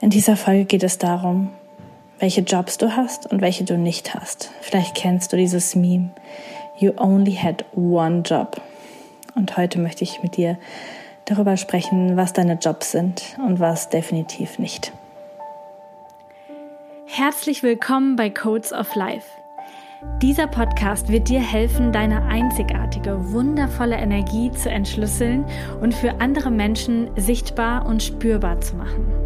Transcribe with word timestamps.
In 0.00 0.10
dieser 0.10 0.36
Folge 0.36 0.66
geht 0.66 0.82
es 0.82 0.98
darum, 0.98 1.52
welche 2.18 2.42
Jobs 2.42 2.76
du 2.76 2.94
hast 2.96 3.30
und 3.30 3.40
welche 3.40 3.64
du 3.64 3.78
nicht 3.78 4.14
hast. 4.14 4.50
Vielleicht 4.60 4.94
kennst 4.94 5.32
du 5.32 5.38
dieses 5.38 5.74
Meme. 5.74 6.10
You 6.78 6.92
only 6.98 7.32
had 7.32 7.64
one 7.74 8.20
job. 8.20 8.60
Und 9.34 9.56
heute 9.56 9.78
möchte 9.78 10.04
ich 10.04 10.22
mit 10.22 10.36
dir 10.36 10.58
darüber 11.24 11.56
sprechen, 11.56 12.16
was 12.16 12.34
deine 12.34 12.54
Jobs 12.54 12.90
sind 12.90 13.22
und 13.38 13.58
was 13.58 13.88
definitiv 13.88 14.58
nicht. 14.58 14.92
Herzlich 17.06 17.62
willkommen 17.62 18.16
bei 18.16 18.28
Codes 18.28 18.74
of 18.74 18.94
Life. 18.94 19.26
Dieser 20.20 20.46
Podcast 20.46 21.08
wird 21.08 21.30
dir 21.30 21.40
helfen, 21.40 21.90
deine 21.90 22.22
einzigartige, 22.26 23.32
wundervolle 23.32 23.96
Energie 23.96 24.50
zu 24.50 24.68
entschlüsseln 24.68 25.46
und 25.80 25.94
für 25.94 26.20
andere 26.20 26.50
Menschen 26.50 27.10
sichtbar 27.16 27.86
und 27.86 28.02
spürbar 28.02 28.60
zu 28.60 28.76
machen. 28.76 29.25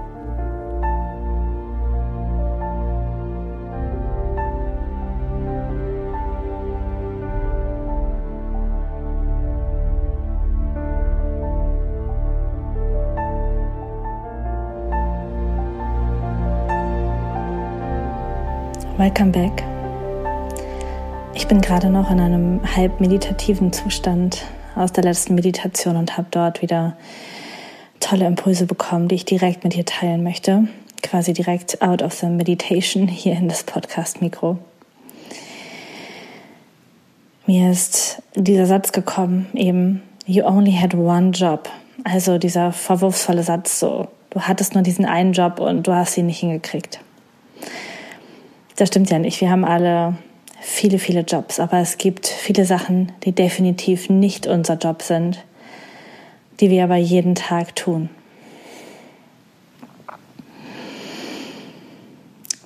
Welcome 19.01 19.31
back. 19.31 19.63
Ich 21.33 21.47
bin 21.47 21.59
gerade 21.59 21.89
noch 21.89 22.11
in 22.11 22.19
einem 22.19 22.61
halb 22.75 23.01
meditativen 23.01 23.73
Zustand 23.73 24.45
aus 24.75 24.91
der 24.91 25.03
letzten 25.03 25.33
Meditation 25.33 25.95
und 25.95 26.17
habe 26.17 26.27
dort 26.29 26.61
wieder 26.61 26.95
tolle 27.99 28.27
Impulse 28.27 28.67
bekommen, 28.67 29.07
die 29.07 29.15
ich 29.15 29.25
direkt 29.25 29.63
mit 29.63 29.73
dir 29.73 29.85
teilen 29.87 30.21
möchte. 30.21 30.67
Quasi 31.01 31.33
direkt 31.33 31.81
out 31.81 32.03
of 32.03 32.13
the 32.13 32.27
meditation 32.27 33.07
hier 33.07 33.33
in 33.33 33.49
das 33.49 33.63
Podcast-Mikro. 33.63 34.59
Mir 37.47 37.71
ist 37.71 38.21
dieser 38.35 38.67
Satz 38.67 38.91
gekommen, 38.91 39.47
eben, 39.55 40.03
you 40.27 40.43
only 40.45 40.73
had 40.73 40.93
one 40.93 41.31
job. 41.31 41.69
Also 42.03 42.37
dieser 42.37 42.71
vorwurfsvolle 42.71 43.41
Satz, 43.41 43.79
so, 43.79 44.09
du 44.29 44.41
hattest 44.41 44.75
nur 44.75 44.83
diesen 44.83 45.05
einen 45.05 45.33
Job 45.33 45.59
und 45.59 45.87
du 45.87 45.91
hast 45.91 46.15
ihn 46.19 46.27
nicht 46.27 46.41
hingekriegt. 46.41 46.99
Das 48.75 48.89
stimmt 48.89 49.09
ja 49.09 49.19
nicht. 49.19 49.41
Wir 49.41 49.49
haben 49.49 49.65
alle 49.65 50.15
viele, 50.61 50.99
viele 50.99 51.21
Jobs, 51.21 51.59
aber 51.59 51.79
es 51.79 51.97
gibt 51.97 52.27
viele 52.27 52.65
Sachen, 52.65 53.11
die 53.23 53.31
definitiv 53.31 54.09
nicht 54.09 54.47
unser 54.47 54.75
Job 54.75 55.01
sind, 55.01 55.43
die 56.59 56.69
wir 56.69 56.83
aber 56.83 56.95
jeden 56.95 57.35
Tag 57.35 57.75
tun. 57.75 58.09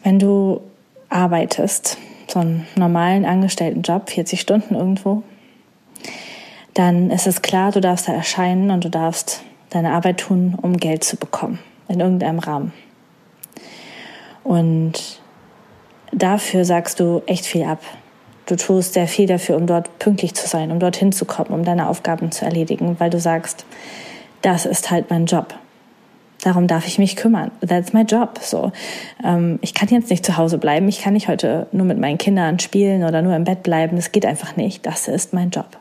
Wenn 0.04 0.20
du 0.20 0.62
arbeitest, 1.10 1.98
so 2.28 2.40
einen 2.40 2.68
normalen 2.76 3.26
Angestelltenjob, 3.26 4.10
40 4.10 4.42
Stunden 4.42 4.76
irgendwo, 4.76 5.24
dann 6.74 7.10
ist 7.10 7.26
es 7.26 7.42
klar, 7.42 7.72
du 7.72 7.80
darfst 7.80 8.08
da 8.08 8.14
erscheinen 8.14 8.70
und 8.70 8.84
du 8.84 8.90
darfst 8.90 9.42
deine 9.70 9.94
Arbeit 9.94 10.20
tun, 10.20 10.58
um 10.62 10.78
Geld 10.78 11.04
zu 11.04 11.16
bekommen, 11.16 11.60
in 11.88 12.02
irgendeinem 12.02 12.40
Rahmen. 12.40 12.74
Und 14.44 15.22
dafür 16.16 16.66
sagst 16.66 17.00
du 17.00 17.22
echt 17.28 17.46
viel 17.46 17.64
ab. 17.64 17.82
Du 18.48 18.56
tust 18.56 18.94
sehr 18.94 19.08
viel 19.08 19.28
dafür, 19.28 19.58
um 19.58 19.68
dort 19.68 20.00
pünktlich 20.00 20.34
zu 20.34 20.48
sein, 20.48 20.72
um 20.72 20.80
dorthin 20.80 21.12
zu 21.12 21.26
kommen, 21.26 21.50
um 21.50 21.64
deine 21.64 21.90
Aufgaben 21.90 22.32
zu 22.32 22.46
erledigen, 22.46 22.96
weil 23.00 23.10
du 23.10 23.20
sagst, 23.20 23.66
das 24.42 24.66
ist 24.66 24.92
halt 24.92 25.10
mein 25.10 25.26
Job. 25.26 25.56
Darum 26.44 26.68
darf 26.68 26.86
ich 26.86 27.00
mich 27.00 27.16
kümmern. 27.16 27.50
That's 27.68 27.94
my 27.94 28.02
job. 28.02 28.38
So, 28.40 28.72
ähm, 29.24 29.58
ich 29.62 29.74
kann 29.74 29.90
jetzt 29.90 30.12
nicht 30.12 30.24
zu 30.24 30.38
Hause 30.38 30.60
bleiben. 30.60 30.88
Ich 30.88 31.02
kann 31.02 31.14
nicht 31.14 31.28
heute 31.28 31.66
nur 31.72 31.88
mit 31.88 31.98
meinen 31.98 32.20
Kindern 32.20 32.60
spielen 32.60 33.04
oder 33.04 33.24
nur 33.24 33.36
im 33.36 33.46
Bett 33.46 33.64
bleiben. 33.64 33.96
Das 33.96 34.12
geht 34.12 34.28
einfach 34.28 34.56
nicht. 34.56 34.86
Das 34.86 35.08
ist 35.08 35.34
mein 35.34 35.50
Job. 35.50 35.78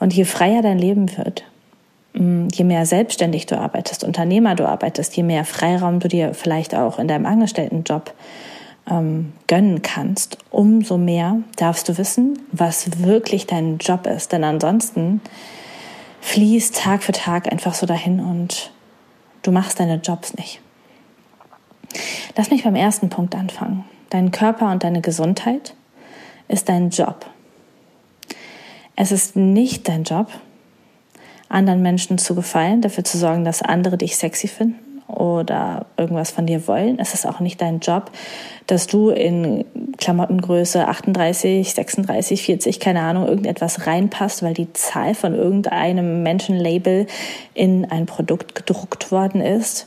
Und 0.00 0.14
je 0.14 0.24
freier 0.24 0.62
dein 0.62 0.78
Leben 0.78 1.14
wird, 1.18 1.44
mm, 2.14 2.48
je 2.54 2.64
mehr 2.64 2.86
selbstständig 2.86 3.44
du 3.44 3.58
arbeitest, 3.58 4.02
Unternehmer 4.02 4.54
du 4.54 4.66
arbeitest, 4.66 5.14
je 5.14 5.24
mehr 5.24 5.44
Freiraum 5.44 6.00
du 6.00 6.08
dir 6.08 6.32
vielleicht 6.32 6.74
auch 6.74 6.98
in 6.98 7.06
deinem 7.06 7.26
Angestelltenjob 7.26 8.14
ähm, 8.90 9.32
gönnen 9.46 9.82
kannst, 9.82 10.38
umso 10.50 10.98
mehr 10.98 11.38
darfst 11.56 11.88
du 11.88 11.98
wissen, 11.98 12.38
was 12.50 13.02
wirklich 13.02 13.46
dein 13.46 13.78
Job 13.78 14.06
ist. 14.06 14.32
Denn 14.32 14.44
ansonsten 14.44 15.20
fließt 16.20 16.76
Tag 16.76 17.02
für 17.02 17.12
Tag 17.12 17.50
einfach 17.50 17.74
so 17.74 17.86
dahin 17.86 18.20
und 18.20 18.72
du 19.42 19.52
machst 19.52 19.80
deine 19.80 19.96
Jobs 19.96 20.34
nicht. 20.34 20.60
Lass 22.36 22.50
mich 22.50 22.64
beim 22.64 22.76
ersten 22.76 23.08
Punkt 23.08 23.34
anfangen. 23.34 23.84
Dein 24.10 24.30
Körper 24.30 24.70
und 24.70 24.84
deine 24.84 25.00
Gesundheit 25.00 25.74
ist 26.48 26.68
dein 26.68 26.90
Job. 26.90 27.26
Es 28.94 29.10
ist 29.10 29.36
nicht 29.36 29.88
dein 29.88 30.04
Job, 30.04 30.28
anderen 31.48 31.82
Menschen 31.82 32.18
zu 32.18 32.34
gefallen, 32.34 32.82
dafür 32.82 33.04
zu 33.04 33.18
sorgen, 33.18 33.44
dass 33.44 33.62
andere 33.62 33.98
dich 33.98 34.16
sexy 34.16 34.48
finden 34.48 34.91
oder 35.12 35.86
irgendwas 35.96 36.30
von 36.30 36.46
dir 36.46 36.66
wollen. 36.66 36.98
Es 36.98 37.14
ist 37.14 37.26
auch 37.26 37.40
nicht 37.40 37.60
dein 37.60 37.80
Job, 37.80 38.10
dass 38.66 38.86
du 38.86 39.10
in 39.10 39.64
Klamottengröße 39.98 40.86
38, 40.86 41.72
36, 41.72 42.42
40, 42.42 42.80
keine 42.80 43.02
Ahnung, 43.02 43.26
irgendetwas 43.26 43.86
reinpasst, 43.86 44.42
weil 44.42 44.54
die 44.54 44.72
Zahl 44.72 45.14
von 45.14 45.34
irgendeinem 45.34 46.22
Menschenlabel 46.22 47.06
in 47.54 47.90
ein 47.90 48.06
Produkt 48.06 48.54
gedruckt 48.54 49.12
worden 49.12 49.40
ist. 49.40 49.86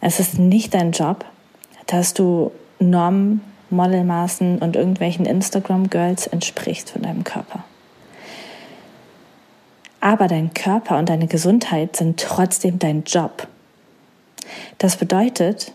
Es 0.00 0.20
ist 0.20 0.38
nicht 0.38 0.74
dein 0.74 0.92
Job, 0.92 1.24
dass 1.86 2.14
du 2.14 2.52
Normen, 2.78 3.42
Modelmaßen 3.70 4.58
und 4.58 4.76
irgendwelchen 4.76 5.26
Instagram-Girls 5.26 6.26
entsprichst 6.26 6.90
von 6.90 7.02
deinem 7.02 7.24
Körper. 7.24 7.64
Aber 10.00 10.28
dein 10.28 10.54
Körper 10.54 10.98
und 10.98 11.08
deine 11.08 11.26
Gesundheit 11.26 11.96
sind 11.96 12.18
trotzdem 12.20 12.78
dein 12.78 13.04
Job. 13.04 13.46
Das 14.78 14.96
bedeutet, 14.96 15.72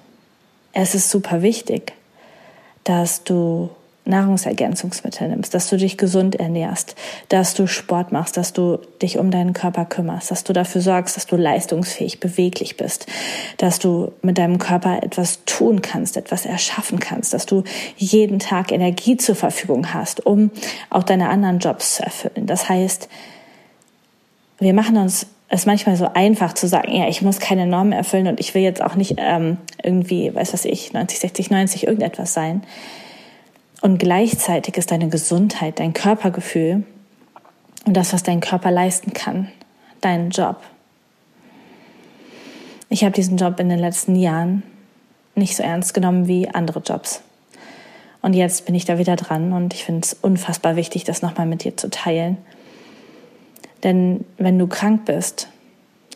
es 0.73 0.95
ist 0.95 1.09
super 1.09 1.41
wichtig, 1.41 1.93
dass 2.83 3.23
du 3.23 3.69
Nahrungsergänzungsmittel 4.05 5.29
nimmst, 5.29 5.53
dass 5.53 5.69
du 5.69 5.77
dich 5.77 5.97
gesund 5.97 6.35
ernährst, 6.35 6.95
dass 7.29 7.55
du 7.55 7.65
Sport 7.65 8.11
machst, 8.11 8.37
dass 8.37 8.53
du 8.53 8.77
dich 9.01 9.17
um 9.17 9.31
deinen 9.31 9.53
Körper 9.53 9.85
kümmerst, 9.85 10.29
dass 10.29 10.43
du 10.43 10.53
dafür 10.53 10.81
sorgst, 10.81 11.17
dass 11.17 11.25
du 11.25 11.35
leistungsfähig, 11.35 12.19
beweglich 12.19 12.77
bist, 12.77 13.07
dass 13.57 13.79
du 13.79 14.11
mit 14.21 14.37
deinem 14.37 14.59
Körper 14.59 15.01
etwas 15.01 15.43
tun 15.45 15.81
kannst, 15.81 16.17
etwas 16.17 16.45
erschaffen 16.45 16.99
kannst, 16.99 17.33
dass 17.33 17.47
du 17.47 17.63
jeden 17.97 18.37
Tag 18.37 18.71
Energie 18.71 19.17
zur 19.17 19.35
Verfügung 19.35 19.93
hast, 19.93 20.23
um 20.25 20.51
auch 20.91 21.03
deine 21.03 21.29
anderen 21.29 21.57
Jobs 21.57 21.95
zu 21.95 22.03
erfüllen. 22.03 22.45
Das 22.45 22.69
heißt, 22.69 23.09
wir 24.59 24.73
machen 24.73 24.97
uns 24.97 25.25
es 25.47 25.65
manchmal 25.65 25.95
so 25.95 26.09
einfach 26.13 26.53
zu 26.53 26.67
sagen, 26.67 26.91
ja, 26.91 27.07
ich 27.07 27.21
muss 27.21 27.39
keine 27.39 27.67
Normen 27.67 27.93
erfüllen 27.93 28.27
und 28.27 28.39
ich 28.39 28.53
will 28.55 28.63
jetzt 28.63 28.81
auch 28.81 28.95
nicht 28.95 29.15
ähm, 29.17 29.57
irgendwie, 29.83 30.33
weiß 30.33 30.53
was 30.53 30.65
ich, 30.65 30.93
90, 30.93 31.19
60, 31.19 31.51
90 31.51 31.87
irgendetwas 31.87 32.33
sein. 32.33 32.63
Und 33.81 33.99
gleichzeitig 33.99 34.77
ist 34.77 34.89
deine 34.89 35.09
Gesundheit, 35.09 35.79
dein 35.79 35.93
Körpergefühl 35.93 36.83
und 37.85 37.95
das, 37.95 38.13
was 38.13 38.23
dein 38.23 38.39
Körper 38.39 38.71
leisten 38.71 39.13
kann, 39.13 39.49
dein 40.01 40.31
Job. 40.31 40.57
Ich 42.89 43.03
habe 43.03 43.13
diesen 43.13 43.37
Job 43.37 43.59
in 43.59 43.69
den 43.69 43.79
letzten 43.79 44.15
Jahren 44.15 44.63
nicht 45.35 45.55
so 45.55 45.61
ernst 45.61 45.93
genommen 45.93 46.27
wie 46.27 46.49
andere 46.49 46.79
Jobs. 46.79 47.21
Und 48.21 48.33
jetzt 48.33 48.65
bin 48.65 48.73
ich 48.73 48.85
da 48.85 48.97
wieder 48.97 49.15
dran 49.15 49.53
und 49.53 49.75
ich 49.75 49.83
finde 49.83 50.01
es 50.01 50.13
unfassbar 50.13 50.75
wichtig, 50.75 51.03
das 51.03 51.21
nochmal 51.21 51.45
mit 51.45 51.63
dir 51.63 51.77
zu 51.77 51.91
teilen 51.91 52.37
denn 53.83 54.25
wenn 54.37 54.57
du 54.57 54.67
krank 54.67 55.05
bist, 55.05 55.49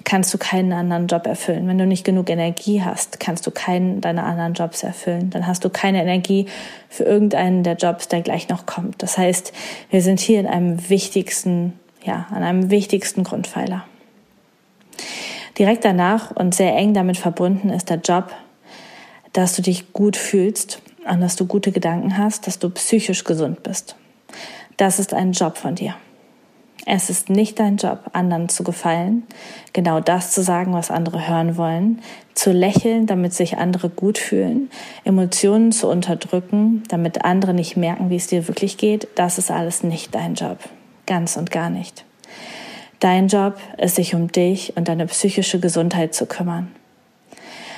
kannst 0.03 0.33
du 0.33 0.37
keinen 0.37 0.73
anderen 0.73 1.07
Job 1.07 1.27
erfüllen. 1.27 1.67
Wenn 1.67 1.77
du 1.77 1.85
nicht 1.85 2.03
genug 2.03 2.29
Energie 2.29 2.81
hast, 2.81 3.19
kannst 3.19 3.45
du 3.45 3.51
keinen 3.51 4.01
deiner 4.01 4.23
anderen 4.23 4.53
Jobs 4.53 4.81
erfüllen. 4.83 5.29
Dann 5.29 5.45
hast 5.45 5.63
du 5.65 5.69
keine 5.69 6.01
Energie 6.01 6.47
für 6.89 7.03
irgendeinen 7.03 7.63
der 7.63 7.75
Jobs, 7.75 8.07
der 8.07 8.21
gleich 8.21 8.49
noch 8.49 8.65
kommt. 8.65 9.03
Das 9.03 9.17
heißt, 9.17 9.53
wir 9.89 10.01
sind 10.01 10.19
hier 10.19 10.39
in 10.39 10.47
einem 10.47 10.89
wichtigsten, 10.89 11.73
ja, 12.03 12.27
an 12.31 12.43
einem 12.43 12.71
wichtigsten 12.71 13.23
Grundpfeiler. 13.23 13.85
Direkt 15.57 15.85
danach 15.85 16.31
und 16.31 16.55
sehr 16.55 16.75
eng 16.75 16.93
damit 16.93 17.17
verbunden 17.17 17.69
ist 17.69 17.89
der 17.89 17.97
Job, 17.97 18.31
dass 19.33 19.55
du 19.55 19.61
dich 19.61 19.93
gut 19.93 20.17
fühlst 20.17 20.81
und 21.07 21.21
dass 21.21 21.35
du 21.35 21.45
gute 21.45 21.71
Gedanken 21.71 22.17
hast, 22.17 22.47
dass 22.47 22.59
du 22.59 22.69
psychisch 22.69 23.25
gesund 23.25 23.63
bist. 23.63 23.95
Das 24.77 24.99
ist 24.99 25.13
ein 25.13 25.33
Job 25.33 25.57
von 25.57 25.75
dir. 25.75 25.95
Es 26.91 27.11
ist 27.11 27.29
nicht 27.29 27.59
dein 27.59 27.77
Job, 27.77 27.99
anderen 28.13 28.49
zu 28.49 28.63
gefallen, 28.63 29.21
genau 29.73 29.99
das 29.99 30.31
zu 30.31 30.41
sagen, 30.41 30.73
was 30.73 30.89
andere 30.89 31.27
hören 31.27 31.55
wollen, 31.55 32.01
zu 32.33 32.51
lächeln, 32.51 33.05
damit 33.05 33.31
sich 33.31 33.57
andere 33.57 33.89
gut 33.89 34.17
fühlen, 34.17 34.71
Emotionen 35.03 35.71
zu 35.71 35.87
unterdrücken, 35.87 36.81
damit 36.87 37.23
andere 37.23 37.53
nicht 37.53 37.77
merken, 37.77 38.09
wie 38.09 38.15
es 38.15 38.25
dir 38.25 38.47
wirklich 38.47 38.77
geht. 38.77 39.07
Das 39.13 39.37
ist 39.37 39.51
alles 39.51 39.83
nicht 39.83 40.15
dein 40.15 40.33
Job. 40.33 40.57
Ganz 41.05 41.37
und 41.37 41.51
gar 41.51 41.69
nicht. 41.69 42.05
Dein 42.99 43.27
Job 43.27 43.57
ist, 43.77 43.97
sich 43.97 44.15
um 44.15 44.31
dich 44.31 44.75
und 44.75 44.87
deine 44.87 45.05
psychische 45.05 45.59
Gesundheit 45.59 46.15
zu 46.15 46.25
kümmern. 46.25 46.71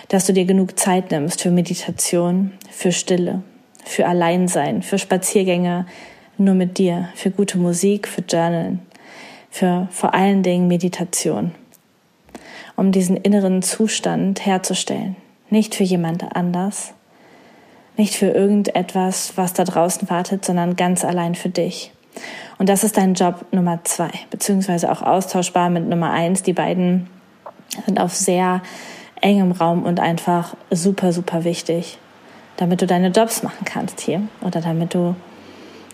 Dass 0.08 0.26
du 0.26 0.32
dir 0.32 0.46
genug 0.46 0.80
Zeit 0.80 1.12
nimmst 1.12 1.42
für 1.42 1.52
Meditation, 1.52 2.54
für 2.70 2.94
Stille, 2.94 3.44
für 3.84 4.08
Alleinsein, 4.08 4.84
für 4.84 4.98
Spaziergänge 4.98 5.86
nur 6.38 6.56
mit 6.56 6.78
dir, 6.78 7.10
für 7.14 7.30
gute 7.30 7.58
Musik, 7.58 8.08
für 8.08 8.22
Journalen, 8.22 8.80
für 9.52 9.88
vor 9.92 10.16
allen 10.16 10.42
Dingen 10.42 10.68
Meditation, 10.68 11.52
um 12.78 12.92
diesen 12.92 13.18
inneren 13.18 13.62
Zustand 13.62 14.44
herzustellen. 14.46 15.18
Nicht 15.50 15.76
für 15.76 15.84
jemand 15.84 16.36
anders, 16.36 16.94
nicht 17.98 18.16
für 18.16 18.30
irgendetwas, 18.30 19.34
was 19.36 19.54
da 19.54 19.66
draußen 19.66 20.10
wartet, 20.10 20.46
sondern 20.46 20.78
ganz 20.78 21.04
allein 21.04 21.36
für 21.36 21.50
dich. 21.50 21.92
Und 22.58 22.70
das 22.70 22.84
ist 22.84 22.98
dein 22.98 23.14
Job 23.14 23.46
Nummer 23.52 23.84
zwei, 23.84 24.12
beziehungsweise 24.30 24.92
auch 24.92 25.02
austauschbar 25.02 25.70
mit 25.70 25.88
Nummer 25.88 26.12
eins. 26.12 26.44
Die 26.44 26.54
beiden 26.54 27.08
sind 27.86 28.00
auf 28.00 28.16
sehr 28.16 28.62
engem 29.20 29.52
Raum 29.52 29.84
und 29.84 30.00
einfach 30.00 30.56
super, 30.70 31.12
super 31.12 31.44
wichtig, 31.44 31.98
damit 32.58 32.82
du 32.82 32.88
deine 32.88 33.10
Jobs 33.10 33.44
machen 33.44 33.66
kannst 33.66 34.00
hier 34.00 34.22
oder 34.42 34.62
damit 34.62 34.94
du 34.94 35.16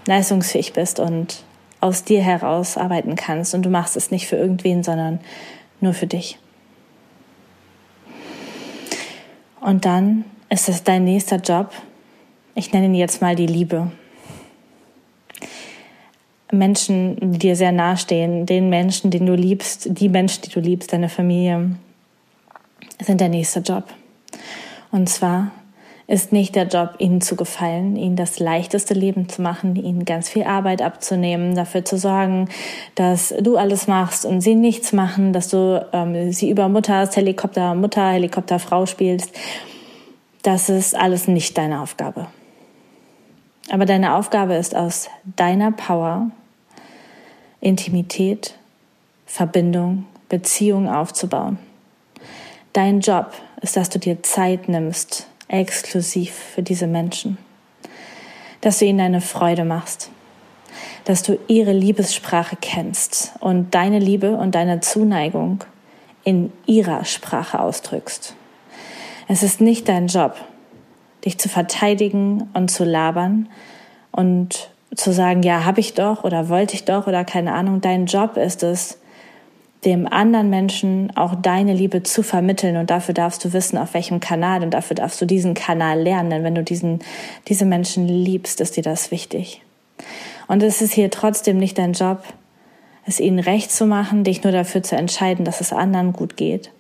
leistungsfähig 0.06 0.74
bist 0.74 1.00
und 1.00 1.44
aus 1.80 2.04
dir 2.04 2.22
heraus 2.22 2.78
arbeiten 2.78 3.16
kannst 3.16 3.54
und 3.54 3.64
du 3.64 3.70
machst 3.70 3.96
es 3.96 4.12
nicht 4.12 4.28
für 4.28 4.36
irgendwen, 4.36 4.84
sondern 4.84 5.20
nur 5.80 5.94
für 5.94 6.08
dich. 6.08 6.40
Und 9.62 9.86
dann 9.86 10.26
ist 10.50 10.70
es 10.70 10.84
dein 10.84 11.04
nächster 11.04 11.38
Job. 11.38 11.72
Ich 12.56 12.72
nenne 12.72 12.86
ihn 12.86 12.96
jetzt 12.96 13.22
mal 13.22 13.36
die 13.36 13.48
Liebe. 13.48 13.92
Menschen, 16.52 17.34
die 17.34 17.40
dir 17.40 17.56
sehr 17.56 17.74
nahestehen, 17.74 18.46
den 18.46 18.70
Menschen, 18.70 19.12
den 19.12 19.26
du 19.26 19.36
liebst, 19.36 19.88
die 19.90 20.08
Menschen, 20.08 20.44
die 20.44 20.50
du 20.50 20.62
liebst, 20.62 20.94
deine 20.94 21.10
Familie, 21.10 21.76
sind 23.02 23.20
der 23.20 23.30
nächste 23.30 23.60
Job. 23.60 23.84
Und 24.92 25.10
zwar 25.10 25.52
ist 26.08 26.32
nicht 26.32 26.56
der 26.56 26.68
Job, 26.68 26.96
ihnen 27.00 27.20
zu 27.20 27.36
gefallen, 27.36 27.98
ihnen 27.98 28.16
das 28.16 28.40
leichteste 28.40 28.94
Leben 28.94 29.28
zu 29.28 29.42
machen, 29.42 29.76
ihnen 29.76 30.06
ganz 30.06 30.30
viel 30.30 30.44
Arbeit 30.44 30.82
abzunehmen, 30.82 31.54
dafür 31.54 31.84
zu 31.84 31.98
sorgen, 31.98 32.48
dass 32.96 33.34
du 33.42 33.58
alles 33.58 33.88
machst 33.88 34.26
und 34.26 34.40
sie 34.40 34.56
nichts 34.56 34.94
machen, 34.94 35.34
dass 35.34 35.50
du 35.50 35.86
ähm, 35.92 36.32
sie 36.32 36.50
über 36.50 36.70
Mutters 36.70 37.18
Helikopter 37.18 37.76
Mutter, 37.76 38.10
Helikopter 38.10 38.58
Frau 38.58 38.86
spielst. 38.86 39.36
Das 40.44 40.70
ist 40.70 40.96
alles 40.96 41.28
nicht 41.28 41.58
deine 41.58 41.82
Aufgabe. 41.82 42.28
Aber 43.70 43.86
deine 43.86 44.16
Aufgabe 44.16 44.56
ist 44.56 44.76
aus 44.76 45.10
deiner 45.36 45.74
Power 45.74 46.32
Intimität, 47.60 48.56
Verbindung, 49.26 50.06
Beziehung 50.30 50.88
aufzubauen. 50.88 51.58
Dein 52.72 53.02
Job 53.02 53.34
ist, 53.62 53.76
dass 53.76 53.90
du 53.90 54.00
dir 54.00 54.24
Zeit 54.24 54.70
nimmst, 54.70 55.28
exklusiv 55.48 56.34
für 56.34 56.64
diese 56.64 56.88
Menschen. 56.88 57.38
Dass 58.62 58.80
du 58.80 58.86
ihnen 58.86 59.02
eine 59.02 59.22
Freude 59.22 59.66
machst. 59.66 60.10
Dass 61.06 61.24
du 61.24 61.40
ihre 61.48 61.74
Liebessprache 61.74 62.58
kennst 62.60 63.34
und 63.40 63.74
deine 63.74 64.00
Liebe 64.00 64.32
und 64.32 64.56
deine 64.56 64.82
Zuneigung 64.82 65.64
in 66.24 66.52
ihrer 66.66 67.06
Sprache 67.06 67.60
ausdrückst. 67.60 68.36
Es 69.30 69.44
ist 69.44 69.62
nicht 69.62 69.88
dein 69.88 70.08
Job, 70.08 70.36
dich 71.24 71.38
zu 71.38 71.50
verteidigen 71.50 72.50
und 72.54 72.70
zu 72.70 72.84
labern 72.84 73.50
und 74.12 74.70
zu 74.96 75.14
sagen, 75.14 75.44
ja, 75.44 75.64
habe 75.64 75.80
ich 75.80 75.94
doch 75.94 76.24
oder 76.24 76.50
wollte 76.50 76.76
ich 76.76 76.86
doch 76.86 77.08
oder 77.08 77.24
keine 77.24 77.54
Ahnung. 77.54 77.82
Dein 77.82 78.06
Job 78.08 78.36
ist 78.36 78.64
es, 78.64 79.00
dem 79.86 80.08
anderen 80.08 80.50
Menschen 80.50 81.16
auch 81.16 81.36
deine 81.36 81.74
Liebe 81.74 82.04
zu 82.04 82.24
vermitteln 82.24 82.78
und 82.78 82.90
dafür 82.90 83.14
darfst 83.14 83.46
du 83.46 83.54
wissen, 83.54 83.78
auf 83.78 83.94
welchem 83.94 84.20
Kanal 84.20 84.64
und 84.64 84.72
dafür 84.74 84.96
darfst 84.96 85.22
du 85.22 85.26
diesen 85.26 85.54
Kanal 85.54 86.02
lernen, 86.02 86.30
denn 86.30 86.44
wenn 86.44 86.56
du 86.56 86.64
diesen, 86.64 87.00
diese 87.48 87.66
Menschen 87.66 88.08
liebst, 88.08 88.60
ist 88.60 88.76
dir 88.76 88.84
das 88.84 89.12
wichtig. 89.12 89.62
Und 90.48 90.64
es 90.64 90.82
ist 90.82 90.94
hier 90.94 91.12
trotzdem 91.12 91.58
nicht 91.58 91.78
dein 91.78 91.94
Job, 91.94 92.24
es 93.06 93.20
ihnen 93.20 93.40
recht 93.40 93.72
zu 93.72 93.86
machen, 93.86 94.24
dich 94.24 94.44
nur 94.44 94.52
dafür 94.52 94.84
zu 94.84 94.96
entscheiden, 94.96 95.46
dass 95.46 95.62
es 95.62 95.72
anderen 95.72 96.12
gut 96.12 96.38
geht. 96.38 96.72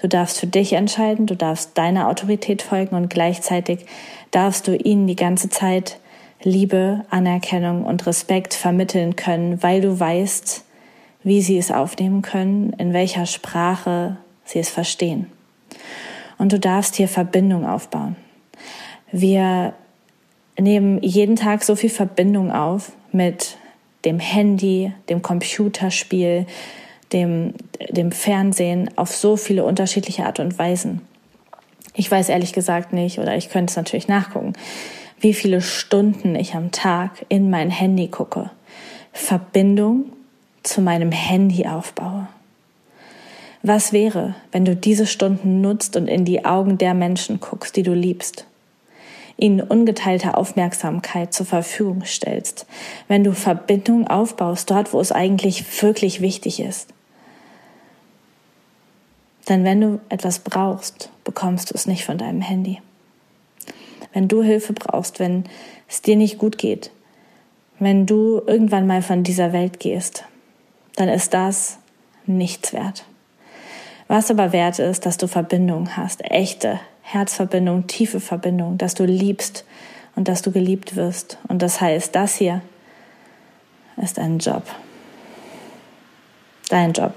Du 0.00 0.08
darfst 0.08 0.40
für 0.40 0.46
dich 0.46 0.72
entscheiden, 0.72 1.26
du 1.26 1.36
darfst 1.36 1.78
deiner 1.78 2.08
Autorität 2.08 2.62
folgen 2.62 2.96
und 2.96 3.08
gleichzeitig 3.08 3.86
darfst 4.32 4.66
du 4.66 4.76
ihnen 4.76 5.06
die 5.06 5.16
ganze 5.16 5.48
Zeit 5.48 5.98
Liebe, 6.42 7.04
Anerkennung 7.10 7.84
und 7.84 8.04
Respekt 8.06 8.54
vermitteln 8.54 9.14
können, 9.14 9.62
weil 9.62 9.80
du 9.80 9.98
weißt, 9.98 10.64
wie 11.24 11.42
sie 11.42 11.58
es 11.58 11.70
aufnehmen 11.70 12.22
können, 12.22 12.72
in 12.78 12.92
welcher 12.92 13.26
Sprache 13.26 14.16
sie 14.44 14.58
es 14.58 14.68
verstehen. 14.68 15.26
Und 16.38 16.52
du 16.52 16.58
darfst 16.58 16.96
hier 16.96 17.08
Verbindung 17.08 17.66
aufbauen. 17.66 18.16
Wir 19.10 19.74
nehmen 20.58 21.02
jeden 21.02 21.36
Tag 21.36 21.62
so 21.62 21.76
viel 21.76 21.90
Verbindung 21.90 22.50
auf 22.50 22.92
mit 23.12 23.56
dem 24.04 24.18
Handy, 24.18 24.92
dem 25.08 25.22
Computerspiel, 25.22 26.46
dem, 27.12 27.54
dem 27.90 28.10
Fernsehen 28.10 28.90
auf 28.96 29.14
so 29.14 29.36
viele 29.36 29.64
unterschiedliche 29.64 30.26
Art 30.26 30.40
und 30.40 30.58
Weisen. 30.58 31.02
Ich 31.94 32.10
weiß 32.10 32.30
ehrlich 32.30 32.52
gesagt 32.52 32.92
nicht, 32.92 33.18
oder 33.18 33.36
ich 33.36 33.50
könnte 33.50 33.70
es 33.70 33.76
natürlich 33.76 34.08
nachgucken, 34.08 34.54
wie 35.20 35.34
viele 35.34 35.60
Stunden 35.60 36.34
ich 36.34 36.54
am 36.54 36.72
Tag 36.72 37.26
in 37.28 37.50
mein 37.50 37.70
Handy 37.70 38.08
gucke. 38.08 38.50
Verbindung 39.12 40.06
zu 40.62 40.80
meinem 40.80 41.12
Handy 41.12 41.66
aufbaue. 41.66 42.28
Was 43.62 43.92
wäre, 43.92 44.34
wenn 44.50 44.64
du 44.64 44.74
diese 44.74 45.06
Stunden 45.06 45.60
nutzt 45.60 45.96
und 45.96 46.08
in 46.08 46.24
die 46.24 46.44
Augen 46.44 46.78
der 46.78 46.94
Menschen 46.94 47.38
guckst, 47.38 47.76
die 47.76 47.84
du 47.84 47.94
liebst? 47.94 48.46
Ihnen 49.36 49.60
ungeteilte 49.60 50.36
Aufmerksamkeit 50.36 51.32
zur 51.32 51.46
Verfügung 51.46 52.04
stellst, 52.04 52.66
wenn 53.08 53.24
du 53.24 53.32
Verbindung 53.32 54.08
aufbaust, 54.08 54.70
dort, 54.70 54.92
wo 54.92 55.00
es 55.00 55.12
eigentlich 55.12 55.82
wirklich 55.82 56.20
wichtig 56.20 56.60
ist. 56.60 56.88
Denn 59.48 59.64
wenn 59.64 59.80
du 59.80 60.00
etwas 60.08 60.40
brauchst, 60.40 61.10
bekommst 61.24 61.70
du 61.70 61.74
es 61.74 61.86
nicht 61.86 62.04
von 62.04 62.18
deinem 62.18 62.40
Handy. 62.40 62.80
Wenn 64.12 64.28
du 64.28 64.42
Hilfe 64.42 64.72
brauchst, 64.72 65.18
wenn 65.18 65.44
es 65.88 66.02
dir 66.02 66.16
nicht 66.16 66.38
gut 66.38 66.58
geht, 66.58 66.90
wenn 67.78 68.06
du 68.06 68.42
irgendwann 68.46 68.86
mal 68.86 69.02
von 69.02 69.24
dieser 69.24 69.52
Welt 69.52 69.80
gehst, 69.80 70.24
dann 70.96 71.08
ist 71.08 71.34
das 71.34 71.78
nichts 72.26 72.72
wert. 72.72 73.04
Was 74.08 74.30
aber 74.30 74.52
wert 74.52 74.78
ist, 74.78 75.06
dass 75.06 75.16
du 75.16 75.26
Verbindung 75.26 75.96
hast, 75.96 76.22
echte 76.24 76.80
Herzverbindung, 77.02 77.86
tiefe 77.86 78.20
Verbindung, 78.20 78.78
dass 78.78 78.94
du 78.94 79.04
liebst 79.04 79.64
und 80.16 80.28
dass 80.28 80.42
du 80.42 80.52
geliebt 80.52 80.96
wirst. 80.96 81.38
Und 81.48 81.62
das 81.62 81.80
heißt, 81.80 82.14
das 82.14 82.36
hier 82.36 82.62
ist 83.96 84.18
ein 84.18 84.38
Job. 84.38 84.64
Dein 86.68 86.92
Job. 86.92 87.14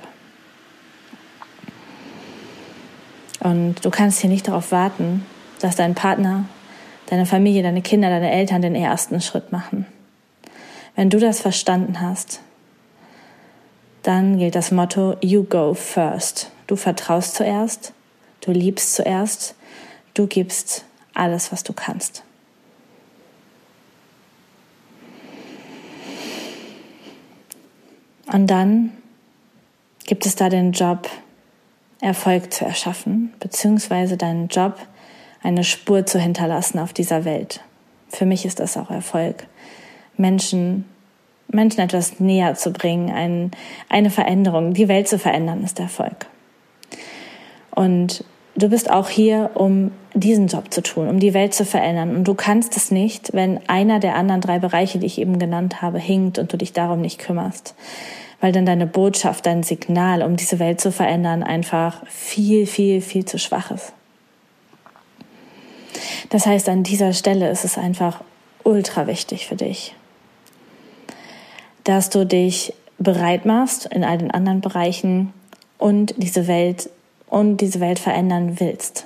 Und 3.40 3.86
du 3.86 3.90
kannst 3.90 4.22
hier 4.22 4.30
nicht 4.30 4.48
darauf 4.48 4.72
warten, 4.72 5.26
dass 5.60 5.76
dein 5.76 5.96
Partner, 5.96 6.46
deine 7.08 7.26
Familie, 7.26 7.62
deine 7.64 7.82
Kinder, 7.82 8.10
deine 8.10 8.32
Eltern 8.32 8.62
den 8.62 8.76
ersten 8.76 9.22
Schritt 9.22 9.52
machen. 9.52 9.86
Wenn 10.96 11.10
du 11.10 11.20
das 11.20 11.42
verstanden 11.42 12.02
hast, 12.02 12.42
dann 14.06 14.38
gilt 14.38 14.56
das 14.56 14.72
Motto 14.72 15.18
You 15.22 15.44
go 15.44 15.74
first. 15.74 16.52
Du 16.68 16.76
vertraust 16.76 17.36
zuerst, 17.36 17.94
du 18.42 18.52
liebst 18.52 18.94
zuerst, 18.94 19.56
du 20.14 20.28
gibst 20.28 20.86
alles, 21.16 21.52
was 21.52 21.64
du 21.64 21.74
kannst. 21.74 22.24
Und 28.32 28.48
dann 28.48 28.92
gibt 30.06 30.26
es 30.26 30.36
da 30.36 30.50
den 30.50 30.72
Job, 30.72 31.10
Erfolg 32.02 32.54
zu 32.54 32.66
erschaffen, 32.66 33.34
beziehungsweise 33.40 34.18
deinen 34.18 34.50
Job, 34.50 34.78
eine 35.42 35.64
Spur 35.64 36.06
zu 36.06 36.20
hinterlassen 36.20 36.78
auf 36.78 36.94
dieser 36.94 37.26
Welt. 37.26 37.62
Für 38.10 38.26
mich 38.26 38.46
ist 38.46 38.60
das 38.60 38.78
auch 38.78 38.92
Erfolg. 38.92 39.48
Menschen 40.18 40.86
Menschen 41.48 41.82
etwas 41.82 42.20
näher 42.20 42.56
zu 42.56 42.72
bringen, 42.72 43.12
ein, 43.12 43.52
eine 43.90 44.10
Veränderung, 44.10 44.74
die 44.74 44.88
Welt 44.88 45.08
zu 45.08 45.20
verändern, 45.20 45.64
ist 45.64 45.80
Erfolg. 45.80 46.28
Und 47.72 48.24
du 48.56 48.70
bist 48.70 48.90
auch 48.90 49.10
hier, 49.10 49.52
um 49.54 49.92
diesen 50.14 50.48
Job 50.48 50.74
zu 50.74 50.82
tun, 50.82 51.10
um 51.10 51.20
die 51.20 51.34
Welt 51.34 51.54
zu 51.54 51.66
verändern. 51.66 52.16
Und 52.16 52.24
du 52.26 52.36
kannst 52.36 52.78
es 52.78 52.90
nicht, 52.90 53.34
wenn 53.34 53.60
einer 53.68 54.00
der 54.00 54.16
anderen 54.16 54.42
drei 54.42 54.60
Bereiche, 54.60 54.98
die 54.98 55.06
ich 55.06 55.20
eben 55.20 55.40
genannt 55.40 55.82
habe, 55.82 56.00
hinkt 56.00 56.40
und 56.40 56.52
du 56.52 56.58
dich 56.58 56.74
darum 56.74 57.02
nicht 57.02 57.20
kümmerst. 57.20 57.76
weil 58.42 58.52
dann 58.52 58.66
deine 58.66 58.86
Botschaft, 58.86 59.46
dein 59.46 59.64
Signal, 59.64 60.22
um 60.22 60.36
diese 60.36 60.60
Welt 60.60 60.80
zu 60.82 60.92
verändern, 60.92 61.42
einfach 61.42 62.06
viel, 62.06 62.68
viel, 62.68 63.02
viel 63.02 63.26
zu 63.26 63.40
schwach 63.40 63.72
ist. 63.72 63.94
Das 66.30 66.46
heißt, 66.46 66.70
an 66.70 66.84
dieser 66.84 67.14
Stelle 67.14 67.50
ist 67.50 67.64
es 67.66 67.78
einfach 67.78 68.22
ultra 68.64 69.08
wichtig 69.08 69.48
für 69.48 69.56
dich, 69.56 69.96
dass 71.86 72.10
du 72.10 72.26
dich 72.26 72.74
bereit 72.98 73.46
machst 73.46 73.86
in 73.86 74.04
all 74.04 74.18
den 74.18 74.32
anderen 74.32 74.60
Bereichen 74.60 75.34
und 75.78 76.14
diese 76.18 76.48
Welt 76.48 76.90
und 77.28 77.58
diese 77.58 77.80
Welt 77.80 78.00
verändern 78.00 78.60
willst. 78.60 79.06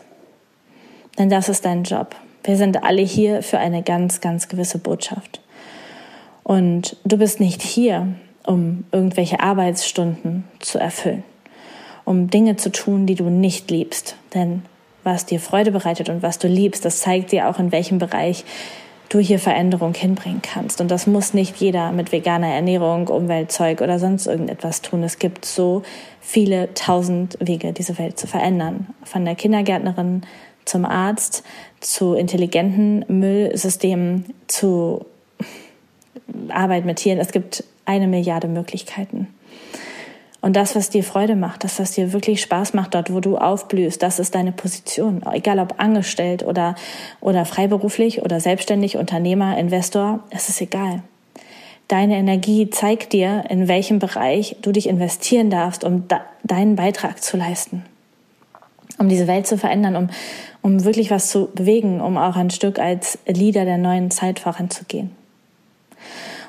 Denn 1.17 1.29
das 1.29 1.49
ist 1.49 1.65
dein 1.65 1.83
Job. 1.83 2.15
Wir 2.43 2.57
sind 2.57 2.83
alle 2.83 3.01
hier 3.01 3.43
für 3.43 3.59
eine 3.59 3.83
ganz, 3.83 4.21
ganz 4.21 4.47
gewisse 4.47 4.79
Botschaft. 4.79 5.41
Und 6.43 6.95
du 7.03 7.17
bist 7.17 7.39
nicht 7.39 7.61
hier, 7.61 8.07
um 8.45 8.85
irgendwelche 8.91 9.39
Arbeitsstunden 9.41 10.45
zu 10.59 10.79
erfüllen, 10.79 11.23
um 12.05 12.29
Dinge 12.29 12.55
zu 12.55 12.71
tun, 12.71 13.05
die 13.05 13.15
du 13.15 13.25
nicht 13.25 13.69
liebst. 13.69 14.15
Denn 14.33 14.63
was 15.03 15.25
dir 15.25 15.39
Freude 15.39 15.71
bereitet 15.71 16.09
und 16.09 16.23
was 16.23 16.39
du 16.39 16.47
liebst, 16.47 16.85
das 16.85 16.99
zeigt 16.99 17.31
dir 17.31 17.49
auch, 17.49 17.59
in 17.59 17.71
welchem 17.71 17.99
Bereich 17.99 18.45
du 19.09 19.19
hier 19.19 19.39
Veränderung 19.39 19.93
hinbringen 19.95 20.41
kannst. 20.41 20.79
Und 20.81 20.91
das 20.91 21.07
muss 21.07 21.33
nicht 21.33 21.57
jeder 21.57 21.91
mit 21.91 22.11
veganer 22.11 22.53
Ernährung, 22.53 23.07
Umweltzeug 23.07 23.81
oder 23.81 23.97
sonst 23.97 24.27
irgendetwas 24.27 24.81
tun. 24.81 25.03
Es 25.03 25.17
gibt 25.17 25.45
so 25.45 25.81
viele 26.21 26.73
tausend 26.75 27.37
Wege, 27.39 27.73
diese 27.73 27.97
Welt 27.97 28.19
zu 28.19 28.27
verändern. 28.27 28.87
Von 29.03 29.25
der 29.25 29.35
Kindergärtnerin 29.35 30.21
zum 30.65 30.85
Arzt, 30.85 31.43
zu 31.79 32.13
intelligenten 32.13 33.03
Müllsystemen, 33.07 34.25
zu 34.47 35.05
Arbeit 36.49 36.85
mit 36.85 36.97
Tieren. 36.97 37.19
Es 37.19 37.31
gibt 37.31 37.63
eine 37.85 38.07
Milliarde 38.07 38.47
Möglichkeiten. 38.47 39.28
Und 40.41 40.55
das, 40.55 40.75
was 40.75 40.89
dir 40.89 41.03
Freude 41.03 41.35
macht, 41.35 41.63
das, 41.63 41.79
was 41.79 41.91
dir 41.91 42.13
wirklich 42.13 42.41
Spaß 42.41 42.73
macht, 42.73 42.95
dort, 42.95 43.13
wo 43.13 43.19
du 43.19 43.37
aufblühst, 43.37 44.01
das 44.01 44.19
ist 44.19 44.35
deine 44.35 44.53
Position. 44.53 45.21
Egal 45.31 45.59
ob 45.59 45.75
angestellt 45.79 46.43
oder, 46.43 46.75
oder 47.19 47.43
freiberuflich 47.43 48.21
oder 48.21 48.39
selbstständig, 48.39 48.95
Unternehmer, 48.95 49.57
Investor, 49.57 50.21
es 50.29 50.47
ist 50.47 50.61
egal. 50.61 51.03
Deine 51.89 52.17
Energie 52.17 52.69
zeigt 52.69 53.13
dir, 53.13 53.45
in 53.49 53.67
welchem 53.67 53.99
Bereich 53.99 54.55
du 54.61 54.71
dich 54.71 54.87
investieren 54.87 55.49
darfst, 55.49 55.83
um 55.83 56.07
da, 56.07 56.21
deinen 56.43 56.75
Beitrag 56.75 57.21
zu 57.21 57.35
leisten. 57.35 57.83
Um 58.97 59.09
diese 59.09 59.27
Welt 59.27 59.47
zu 59.47 59.57
verändern, 59.57 59.95
um, 59.95 60.09
um 60.61 60.85
wirklich 60.85 61.09
was 61.09 61.29
zu 61.29 61.49
bewegen, 61.53 61.99
um 61.99 62.17
auch 62.17 62.35
ein 62.35 62.49
Stück 62.49 62.79
als 62.79 63.17
Leader 63.25 63.65
der 63.65 63.77
neuen 63.77 64.11
Zeit 64.11 64.39
voranzugehen. 64.39 65.18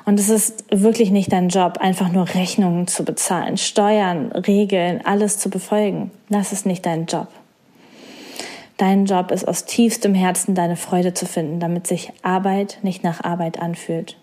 Und 0.05 0.19
es 0.19 0.29
ist 0.29 0.65
wirklich 0.71 1.11
nicht 1.11 1.31
dein 1.31 1.49
Job, 1.49 1.77
einfach 1.79 2.11
nur 2.11 2.27
Rechnungen 2.33 2.87
zu 2.87 3.05
bezahlen, 3.05 3.57
Steuern, 3.57 4.31
Regeln, 4.31 5.01
alles 5.05 5.37
zu 5.37 5.49
befolgen. 5.49 6.11
Das 6.29 6.51
ist 6.51 6.65
nicht 6.65 6.85
dein 6.85 7.05
Job. 7.05 7.27
Dein 8.77 9.05
Job 9.05 9.29
ist 9.29 9.47
aus 9.47 9.65
tiefstem 9.65 10.15
Herzen 10.15 10.55
deine 10.55 10.75
Freude 10.75 11.13
zu 11.13 11.27
finden, 11.27 11.59
damit 11.59 11.85
sich 11.85 12.13
Arbeit 12.23 12.79
nicht 12.81 13.03
nach 13.03 13.23
Arbeit 13.23 13.59
anfühlt. 13.59 14.17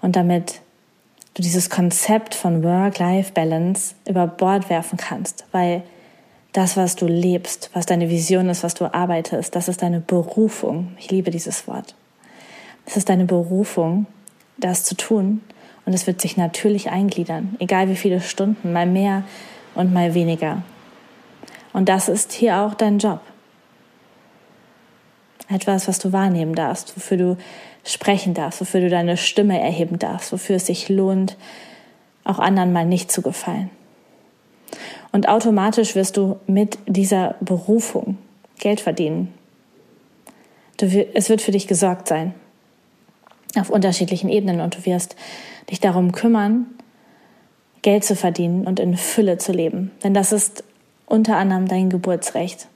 Und 0.00 0.14
damit 0.14 0.60
du 1.34 1.42
dieses 1.42 1.70
Konzept 1.70 2.36
von 2.36 2.62
Work-Life-Balance 2.62 3.96
über 4.08 4.28
Bord 4.28 4.70
werfen 4.70 4.96
kannst, 4.96 5.44
weil 5.50 5.82
das, 6.52 6.76
was 6.76 6.96
du 6.96 7.06
lebst, 7.06 7.70
was 7.74 7.86
deine 7.86 8.10
Vision 8.10 8.48
ist, 8.48 8.62
was 8.62 8.74
du 8.74 8.92
arbeitest, 8.92 9.54
das 9.56 9.68
ist 9.68 9.82
deine 9.82 10.00
Berufung. 10.00 10.92
Ich 10.98 11.10
liebe 11.10 11.30
dieses 11.30 11.66
Wort. 11.66 11.94
Es 12.86 12.96
ist 12.96 13.08
deine 13.08 13.24
Berufung 13.24 14.06
das 14.60 14.84
zu 14.84 14.96
tun. 14.96 15.40
Und 15.86 15.94
es 15.94 16.06
wird 16.06 16.20
sich 16.20 16.36
natürlich 16.36 16.90
eingliedern, 16.90 17.56
egal 17.58 17.88
wie 17.88 17.96
viele 17.96 18.20
Stunden, 18.20 18.72
mal 18.72 18.86
mehr 18.86 19.24
und 19.74 19.92
mal 19.92 20.14
weniger. 20.14 20.62
Und 21.72 21.88
das 21.88 22.08
ist 22.08 22.32
hier 22.32 22.58
auch 22.58 22.74
dein 22.74 22.98
Job. 22.98 23.20
Etwas, 25.48 25.88
was 25.88 25.98
du 25.98 26.12
wahrnehmen 26.12 26.54
darfst, 26.54 26.96
wofür 26.96 27.16
du 27.16 27.36
sprechen 27.84 28.34
darfst, 28.34 28.60
wofür 28.60 28.80
du 28.80 28.88
deine 28.88 29.16
Stimme 29.16 29.60
erheben 29.60 29.98
darfst, 29.98 30.32
wofür 30.32 30.56
es 30.56 30.66
sich 30.66 30.88
lohnt, 30.88 31.36
auch 32.24 32.38
anderen 32.38 32.72
mal 32.72 32.86
nicht 32.86 33.10
zu 33.10 33.22
gefallen. 33.22 33.70
Und 35.10 35.28
automatisch 35.28 35.96
wirst 35.96 36.16
du 36.16 36.38
mit 36.46 36.78
dieser 36.86 37.34
Berufung 37.40 38.18
Geld 38.60 38.80
verdienen. 38.80 39.34
Du, 40.76 40.86
es 40.86 41.28
wird 41.28 41.42
für 41.42 41.50
dich 41.50 41.66
gesorgt 41.66 42.06
sein 42.06 42.34
auf 43.58 43.70
unterschiedlichen 43.70 44.28
Ebenen 44.28 44.60
und 44.60 44.76
du 44.76 44.86
wirst 44.86 45.16
dich 45.70 45.80
darum 45.80 46.12
kümmern, 46.12 46.66
Geld 47.82 48.04
zu 48.04 48.14
verdienen 48.14 48.66
und 48.66 48.78
in 48.78 48.96
Fülle 48.96 49.38
zu 49.38 49.52
leben. 49.52 49.90
Denn 50.04 50.14
das 50.14 50.32
ist 50.32 50.64
unter 51.06 51.36
anderem 51.36 51.66
dein 51.66 51.90
Geburtsrecht. 51.90 52.68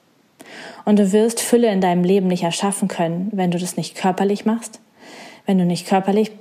Und 0.84 0.98
du 0.98 1.12
wirst 1.12 1.40
Fülle 1.40 1.70
in 1.70 1.80
deinem 1.80 2.04
Leben 2.04 2.26
nicht 2.26 2.42
erschaffen 2.42 2.88
können, 2.88 3.28
wenn 3.32 3.50
du 3.50 3.58
das 3.58 3.76
nicht 3.76 3.96
körperlich 3.96 4.44
machst, 4.44 4.80
wenn 5.46 5.58
du 5.58 5.64
nicht 5.64 5.86
körperlich 5.86 6.32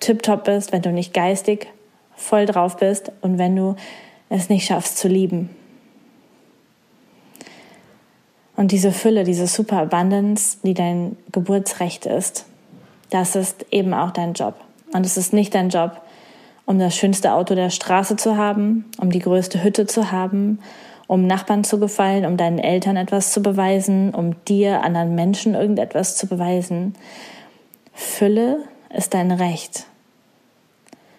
tiptop 0.00 0.44
bist, 0.44 0.72
wenn 0.72 0.82
du 0.82 0.90
nicht 0.90 1.14
geistig 1.14 1.68
voll 2.14 2.46
drauf 2.46 2.76
bist 2.76 3.12
und 3.20 3.38
wenn 3.38 3.56
du 3.56 3.76
es 4.28 4.48
nicht 4.48 4.66
schaffst 4.66 4.98
zu 4.98 5.08
lieben. 5.08 5.50
Und 8.56 8.72
diese 8.72 8.92
Fülle, 8.92 9.24
diese 9.24 9.46
Super 9.46 9.78
Abundance, 9.78 10.58
die 10.62 10.74
dein 10.74 11.16
Geburtsrecht 11.32 12.06
ist, 12.06 12.46
das 13.12 13.36
ist 13.36 13.66
eben 13.70 13.92
auch 13.92 14.10
dein 14.10 14.32
Job. 14.32 14.54
Und 14.92 15.04
es 15.04 15.16
ist 15.16 15.32
nicht 15.32 15.54
dein 15.54 15.68
Job, 15.68 16.00
um 16.64 16.78
das 16.78 16.96
schönste 16.96 17.32
Auto 17.32 17.54
der 17.54 17.70
Straße 17.70 18.16
zu 18.16 18.36
haben, 18.36 18.86
um 19.00 19.10
die 19.10 19.18
größte 19.18 19.62
Hütte 19.62 19.86
zu 19.86 20.10
haben, 20.10 20.60
um 21.06 21.26
Nachbarn 21.26 21.62
zu 21.62 21.78
gefallen, 21.78 22.24
um 22.24 22.38
deinen 22.38 22.58
Eltern 22.58 22.96
etwas 22.96 23.32
zu 23.32 23.42
beweisen, 23.42 24.14
um 24.14 24.42
dir, 24.46 24.82
anderen 24.82 25.14
Menschen 25.14 25.54
irgendetwas 25.54 26.16
zu 26.16 26.26
beweisen. 26.26 26.94
Fülle 27.92 28.60
ist 28.88 29.12
dein 29.12 29.30
Recht. 29.30 29.84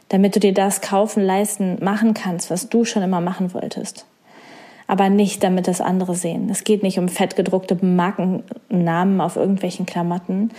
Damit 0.10 0.36
du 0.36 0.40
dir 0.40 0.54
das 0.54 0.82
kaufen, 0.82 1.24
leisten, 1.24 1.78
machen 1.84 2.16
kannst, 2.16 2.50
was 2.50 2.70
du 2.70 2.86
schon 2.86 3.04
immer 3.04 3.22
machen 3.22 3.54
wolltest. 3.54 4.06
Aber 4.88 5.10
nicht, 5.10 5.44
damit 5.44 5.68
das 5.68 5.82
andere 5.82 6.16
sehen. 6.16 6.50
Es 6.50 6.64
geht 6.64 6.82
nicht 6.82 6.98
um 6.98 7.08
fettgedruckte 7.08 7.78
Markennamen 7.86 9.22
auf 9.22 9.36
irgendwelchen 9.36 9.86
Klamotten, 9.86 10.52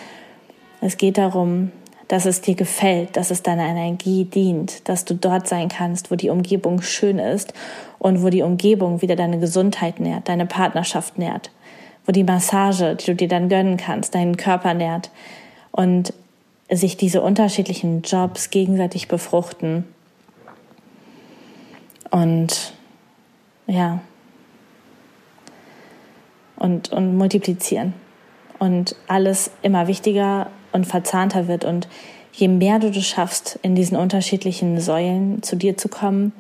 es 0.85 0.99
geht 0.99 1.17
darum, 1.17 1.73
dass 2.09 2.27
es 2.27 2.43
dir 2.43 2.55
gefällt, 2.55 3.17
dass 3.17 3.31
es 3.31 3.43
deiner 3.43 3.65
Energie 3.65 4.27
dient, 4.27 4.87
dass 4.87 5.07
du 5.07 5.15
dort 5.15 5.49
sein 5.49 5.71
kannst, 5.71 6.11
wo 6.11 6.15
die 6.15 6.29
Umgebung 6.29 6.83
schön 6.83 7.19
ist 7.19 7.55
und 7.99 8.23
wo 8.23 8.29
die 8.29 8.43
Umgebung 8.43 9.01
wieder 9.01 9.17
deine 9.17 9.39
Gesundheit 9.39 9.99
nährt, 9.99 10.29
deine 10.29 10.45
Partnerschaft 10.45 11.17
nährt, 11.17 11.51
wo 12.05 12.13
die 12.13 12.23
Massage, 12.23 12.97
die 12.97 13.07
du 13.07 13.15
dir 13.15 13.29
dann 13.29 13.49
gönnen 13.49 13.79
kannst, 13.79 14.15
deinen 14.15 14.37
Körper 14.37 14.75
nährt 14.75 15.11
und 15.73 16.13
sich 16.71 16.99
diese 16.99 17.23
unterschiedlichen 17.23 18.03
Jobs 18.03 18.51
gegenseitig 18.51 19.09
befruchten. 19.09 19.87
Und 22.11 22.75
ja. 23.67 24.01
Und, 26.57 26.93
und 26.93 27.17
multiplizieren. 27.17 27.95
Und 28.59 28.97
alles 29.09 29.51
immer 29.63 29.87
wichtiger 29.87 30.51
und 30.75 30.87
verzahnter 30.87 31.49
wird. 31.49 31.65
Und 31.65 31.89
je 32.33 32.49
mehr 32.49 32.79
du 32.79 32.91
das 32.91 33.07
schaffst, 33.07 33.59
in 33.63 33.75
diesen 33.75 33.97
unterschiedlichen 33.97 34.81
Säulen 34.81 35.43
zu 35.43 35.57
dir 35.57 35.79
zu 35.79 35.89
kommen, 35.89 36.33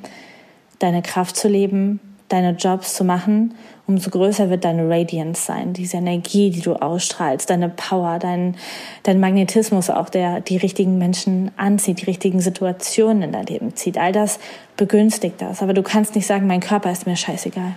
deine 0.80 1.00
Kraft 1.00 1.36
zu 1.36 1.48
leben, 1.48 2.00
deine 2.28 2.52
Jobs 2.52 2.94
zu 2.94 3.04
machen, 3.04 3.54
umso 3.86 4.10
größer 4.10 4.50
wird 4.50 4.64
deine 4.64 4.88
Radiance 4.88 5.44
sein, 5.44 5.72
diese 5.72 5.98
Energie, 5.98 6.50
die 6.50 6.62
du 6.62 6.74
ausstrahlst, 6.74 7.48
deine 7.48 7.68
Power, 7.68 8.18
dein, 8.18 8.56
dein 9.02 9.20
Magnetismus 9.20 9.88
auch, 9.90 10.08
der 10.08 10.40
die 10.40 10.56
richtigen 10.56 10.98
Menschen 10.98 11.50
anzieht, 11.56 12.00
die 12.00 12.06
richtigen 12.06 12.40
Situationen 12.40 13.22
in 13.22 13.32
dein 13.32 13.46
Leben 13.46 13.76
zieht. 13.76 13.98
All 13.98 14.12
das 14.12 14.40
begünstigt 14.76 15.40
das. 15.40 15.62
Aber 15.62 15.74
du 15.74 15.82
kannst 15.82 16.14
nicht 16.14 16.26
sagen, 16.26 16.46
mein 16.46 16.60
Körper 16.60 16.90
ist 16.90 17.06
mir 17.06 17.16
scheißegal. 17.16 17.76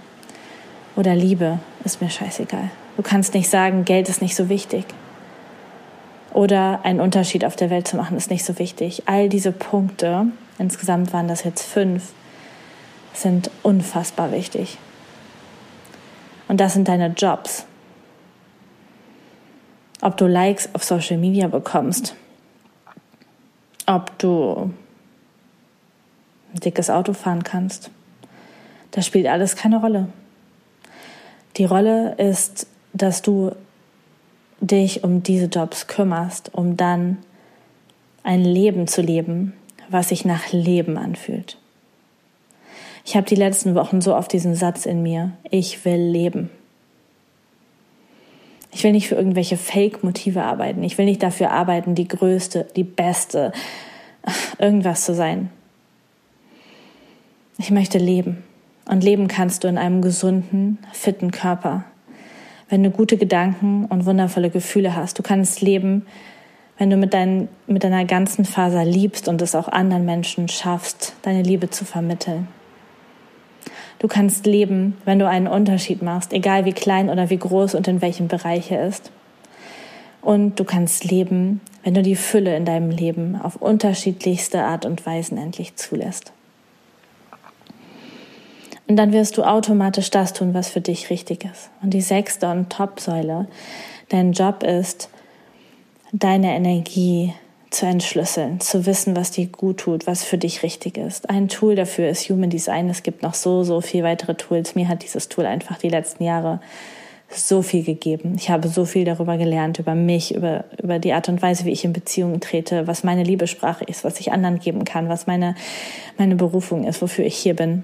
Oder 0.96 1.14
Liebe 1.14 1.60
ist 1.84 2.02
mir 2.02 2.10
scheißegal. 2.10 2.72
Du 2.96 3.04
kannst 3.04 3.36
nicht 3.36 3.50
sagen, 3.50 3.86
Geld 3.86 4.10
ist 4.10 4.24
nicht 4.24 4.36
so 4.36 4.50
wichtig 4.50 4.86
oder 6.38 6.86
einen 6.86 7.02
Unterschied 7.02 7.44
auf 7.46 7.56
der 7.56 7.72
Welt 7.72 7.88
zu 7.88 7.98
machen, 7.98 8.16
ist 8.16 8.30
nicht 8.30 8.46
so 8.46 8.60
wichtig. 8.60 9.02
All 9.08 9.28
diese 9.28 9.52
Punkte, 9.52 10.28
insgesamt 10.60 11.12
waren 11.12 11.28
das 11.28 11.44
jetzt 11.44 11.64
fünf, 11.64 12.12
sind 13.12 13.50
unfassbar 13.64 14.32
wichtig. 14.32 14.78
Und 16.48 16.62
das 16.62 16.74
sind 16.74 16.88
deine 16.90 17.08
Jobs. 17.08 17.66
Ob 20.02 20.16
du 20.18 20.28
Likes 20.28 20.70
auf 20.76 20.84
Social 20.84 21.18
Media 21.18 21.48
bekommst, 21.48 22.16
ob 23.88 24.16
du 24.20 24.72
ein 26.54 26.60
dickes 26.60 26.92
Auto 26.92 27.14
fahren 27.14 27.44
kannst, 27.44 27.90
das 28.92 29.08
spielt 29.08 29.26
alles 29.26 29.56
keine 29.56 29.78
Rolle. 29.78 30.08
Die 31.56 31.66
Rolle 31.66 32.14
ist, 32.20 32.68
dass 32.94 33.24
du 33.24 33.56
dich 34.60 35.04
um 35.04 35.24
diese 35.24 35.46
Jobs 35.46 35.88
kümmerst, 35.88 36.54
um 36.54 36.78
dann 36.78 37.18
ein 38.24 38.44
Leben 38.44 38.88
zu 38.88 39.02
leben, 39.02 39.54
was 39.90 40.10
sich 40.10 40.26
nach 40.26 40.52
Leben 40.52 40.98
anfühlt. 40.98 41.58
Ich 43.06 43.16
habe 43.16 43.26
die 43.26 43.36
letzten 43.36 43.74
Wochen 43.74 44.02
so 44.02 44.16
oft 44.16 44.34
diesen 44.34 44.56
Satz 44.56 44.86
in 44.86 45.02
mir, 45.02 45.32
ich 45.50 45.86
will 45.86 46.02
leben. 46.02 46.50
Ich 48.72 48.84
will 48.84 48.92
nicht 48.92 49.08
für 49.08 49.16
irgendwelche 49.16 49.58
Fake-Motive 49.58 50.44
arbeiten. 50.44 50.84
Ich 50.84 50.98
will 50.98 51.06
nicht 51.06 51.24
dafür 51.24 51.52
arbeiten, 51.52 51.96
die 51.96 52.08
größte, 52.08 52.68
die 52.76 52.84
beste, 52.84 53.54
irgendwas 54.60 55.06
zu 55.06 55.16
sein. 55.16 55.50
Ich 57.58 57.72
möchte 57.72 57.98
leben. 57.98 58.44
Und 58.90 59.04
leben 59.04 59.28
kannst 59.28 59.64
du 59.64 59.68
in 59.68 59.78
einem 59.78 60.02
gesunden, 60.02 60.78
fitten 60.92 61.32
Körper. 61.32 61.86
Wenn 62.70 62.84
du 62.84 62.92
gute 62.92 63.18
Gedanken 63.18 63.86
und 63.86 64.06
wundervolle 64.06 64.50
Gefühle 64.50 64.96
hast. 64.96 65.18
Du 65.18 65.24
kannst 65.24 65.62
leben, 65.62 66.06
wenn 66.78 66.90
du 66.90 66.98
mit, 66.98 67.14
dein, 67.14 67.48
mit 67.66 67.84
deiner 67.84 68.06
ganzen 68.06 68.46
Faser 68.46 68.86
liebst 68.86 69.28
und 69.28 69.42
es 69.42 69.56
auch 69.56 69.68
anderen 69.68 70.06
Menschen 70.06 70.48
schaffst, 70.48 71.16
deine 71.22 71.44
Liebe 71.44 71.70
zu 71.70 71.86
vermitteln. 71.86 72.48
Du 74.00 74.08
kannst 74.08 74.46
leben, 74.46 74.96
wenn 75.06 75.18
du 75.18 75.28
einen 75.28 75.48
Unterschied 75.48 76.02
machst, 76.02 76.34
egal 76.34 76.66
wie 76.66 76.74
klein 76.74 77.10
oder 77.10 77.30
wie 77.30 77.38
groß 77.38 77.74
und 77.74 77.88
in 77.88 78.02
welchem 78.02 78.28
Bereich 78.28 78.70
er 78.72 78.88
ist. 78.88 79.12
Und 80.22 80.60
du 80.60 80.66
kannst 80.66 81.10
leben, 81.10 81.62
wenn 81.84 81.94
du 81.94 82.04
die 82.04 82.16
Fülle 82.16 82.56
in 82.56 82.66
deinem 82.66 82.92
Leben 82.92 83.40
auf 83.42 83.56
unterschiedlichste 83.56 84.64
Art 84.64 84.86
und 84.86 85.06
Weisen 85.06 85.38
endlich 85.38 85.78
zulässt. 85.78 86.34
Und 88.88 88.96
dann 88.96 89.12
wirst 89.12 89.38
du 89.38 89.44
automatisch 89.44 90.10
das 90.12 90.34
tun, 90.34 90.54
was 90.54 90.70
für 90.70 90.82
dich 90.82 91.10
richtig 91.10 91.44
ist. 91.44 91.70
Und 91.82 91.94
die 91.94 92.02
sechste 92.02 92.50
und 92.50 92.70
Top-Säule, 92.70 93.48
dein 94.10 94.32
Job 94.32 94.64
ist, 94.64 95.10
deine 96.14 96.56
Energie 96.56 97.34
zu 97.70 97.86
entschlüsseln, 97.86 98.62
zu 98.62 98.86
wissen, 98.86 99.16
was 99.16 99.32
dir 99.32 99.48
gut 99.48 99.80
tut, 99.80 100.08
was 100.08 100.24
für 100.24 100.38
dich 100.38 100.64
richtig 100.64 100.98
ist. 100.98 101.30
Ein 101.30 101.50
Tool 101.50 101.76
dafür 101.76 102.08
ist 102.08 102.30
Human 102.30 102.50
Design. 102.50 102.90
Es 102.90 103.04
gibt 103.04 103.24
noch 103.24 103.34
so, 103.34 103.64
so 103.64 103.82
viel 103.82 104.04
weitere 104.04 104.36
Tools. 104.36 104.76
Mir 104.76 104.88
hat 104.88 105.04
dieses 105.04 105.28
Tool 105.28 105.46
einfach 105.46 105.78
die 105.78 105.90
letzten 105.90 106.24
Jahre 106.24 106.62
so 107.30 107.62
viel 107.62 107.84
gegeben. 107.84 108.36
Ich 108.38 108.50
habe 108.50 108.70
so 108.70 108.86
viel 108.86 109.04
darüber 109.04 109.38
gelernt, 109.38 109.80
über 109.80 109.96
mich, 109.96 110.34
über, 110.34 110.64
über 110.82 110.98
die 110.98 111.12
Art 111.12 111.28
und 111.28 111.42
Weise, 111.42 111.66
wie 111.66 111.72
ich 111.72 111.84
in 111.84 111.92
Beziehungen 111.92 112.40
trete, 112.40 112.88
was 112.88 113.04
meine 113.04 113.24
Liebesprache 113.24 113.84
ist, 113.84 114.06
was 114.06 114.22
ich 114.22 114.32
anderen 114.32 114.60
geben 114.60 114.86
kann, 114.86 115.10
was 115.10 115.28
meine, 115.28 115.56
meine 116.18 116.36
Berufung 116.36 116.86
ist, 116.86 117.02
wofür 117.02 117.26
ich 117.26 117.36
hier 117.36 117.54
bin. 117.54 117.84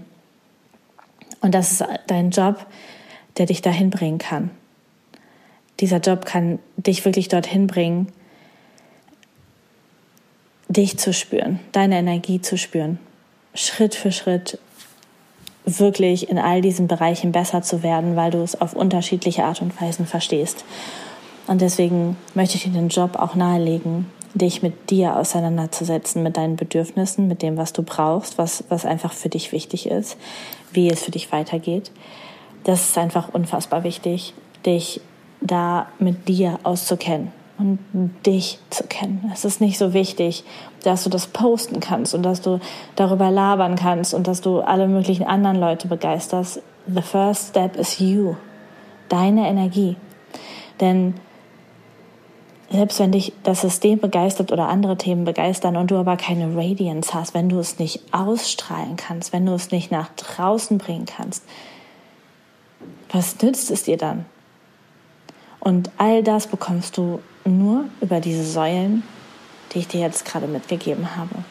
Und 1.42 1.54
das 1.54 1.72
ist 1.72 1.84
dein 2.08 2.32
Job, 2.32 2.66
der 3.38 3.46
dich 3.46 3.62
dahin 3.62 3.90
bringen 3.90 4.18
kann. 4.18 4.52
Dieser 5.80 5.98
Job 5.98 6.26
kann 6.26 6.60
dich 6.78 7.04
wirklich 7.04 7.28
dorthin 7.28 7.68
bringen, 7.68 8.08
dich 10.70 10.98
zu 10.98 11.14
spüren, 11.14 11.60
deine 11.72 11.98
Energie 11.98 12.42
zu 12.42 12.58
spüren, 12.58 13.00
Schritt 13.54 13.96
für 13.96 14.12
Schritt 14.12 14.60
wirklich 15.66 16.30
in 16.30 16.38
all 16.38 16.62
diesen 16.62 16.88
Bereichen 16.88 17.32
besser 17.32 17.62
zu 17.62 17.84
werden, 17.84 18.16
weil 18.16 18.32
du 18.32 18.40
es 18.40 18.60
auf 18.60 18.74
unterschiedliche 18.74 19.46
Art 19.46 19.62
und 19.62 19.80
Weisen 19.82 20.06
verstehst. 20.06 20.66
Und 21.48 21.62
deswegen 21.62 22.18
möchte 22.34 22.58
ich 22.58 22.64
dir 22.64 22.72
den 22.72 22.90
Job 22.90 23.16
auch 23.18 23.36
nahelegen, 23.36 24.08
dich 24.34 24.64
mit 24.64 24.90
dir 24.90 25.18
auseinanderzusetzen, 25.18 26.24
mit 26.24 26.38
deinen 26.38 26.56
Bedürfnissen, 26.56 27.28
mit 27.28 27.42
dem, 27.42 27.58
was 27.58 27.74
du 27.74 27.84
brauchst, 27.84 28.38
was, 28.38 28.64
was 28.70 28.86
einfach 28.86 29.14
für 29.14 29.30
dich 29.30 29.52
wichtig 29.52 29.88
ist, 29.88 30.18
wie 30.72 30.90
es 30.90 31.04
für 31.04 31.12
dich 31.12 31.32
weitergeht. 31.32 31.92
Das 32.64 32.90
ist 32.90 32.98
einfach 32.98 33.34
unfassbar 33.34 33.84
wichtig, 33.84 34.34
dich 34.66 35.02
da 35.42 35.88
mit 36.00 36.28
dir 36.28 36.60
auszukennen 36.64 37.32
und 37.58 37.80
dich 38.26 38.60
zu 38.70 38.86
kennen. 38.86 39.30
Es 39.34 39.46
ist 39.46 39.62
nicht 39.62 39.78
so 39.78 39.94
wichtig, 39.94 40.44
dass 40.84 41.04
du 41.04 41.10
das 41.10 41.28
posten 41.28 41.80
kannst 41.80 42.16
und 42.16 42.24
dass 42.24 42.42
du 42.42 42.60
darüber 42.96 43.30
labern 43.30 43.76
kannst 43.76 44.14
und 44.14 44.28
dass 44.28 44.42
du 44.42 44.62
alle 44.62 44.88
möglichen 44.88 45.26
anderen 45.26 45.58
Leute 45.58 45.88
begeisterst. 45.88 46.62
The 46.88 47.02
first 47.02 47.50
step 47.50 47.76
is 47.76 48.00
you, 48.00 48.36
deine 49.10 49.48
Energie. 49.48 49.96
Denn 50.80 51.14
selbst 52.74 53.00
wenn 53.00 53.12
dich 53.12 53.34
das 53.44 53.62
System 53.62 54.00
begeistert 54.00 54.52
oder 54.52 54.68
andere 54.68 54.98
Themen 54.98 55.26
begeistern 55.26 55.78
und 55.78 55.92
du 55.92 55.96
aber 55.96 56.18
keine 56.18 56.58
Radiance 56.58 57.14
hast, 57.14 57.36
wenn 57.36 57.48
du 57.48 57.60
es 57.60 57.78
nicht 57.78 58.02
ausstrahlen 58.12 58.96
kannst, 58.96 59.32
wenn 59.32 59.46
du 59.46 59.54
es 59.54 59.70
nicht 59.70 59.92
nach 59.92 60.10
draußen 60.16 60.80
bringen 60.80 61.06
kannst, 61.06 61.46
was 63.12 63.40
nützt 63.44 63.70
es 63.70 63.84
dir 63.84 63.98
dann? 63.98 64.26
Und 65.60 65.92
all 66.00 66.24
das 66.24 66.48
bekommst 66.48 66.98
du 66.98 67.20
nur 67.46 67.86
über 68.02 68.20
diese 68.20 68.44
Säulen, 68.44 69.04
die 69.72 69.80
ich 69.80 69.88
dir 69.88 70.02
jetzt 70.02 70.26
gerade 70.26 70.48
mitgegeben 70.48 71.16
habe. 71.16 71.46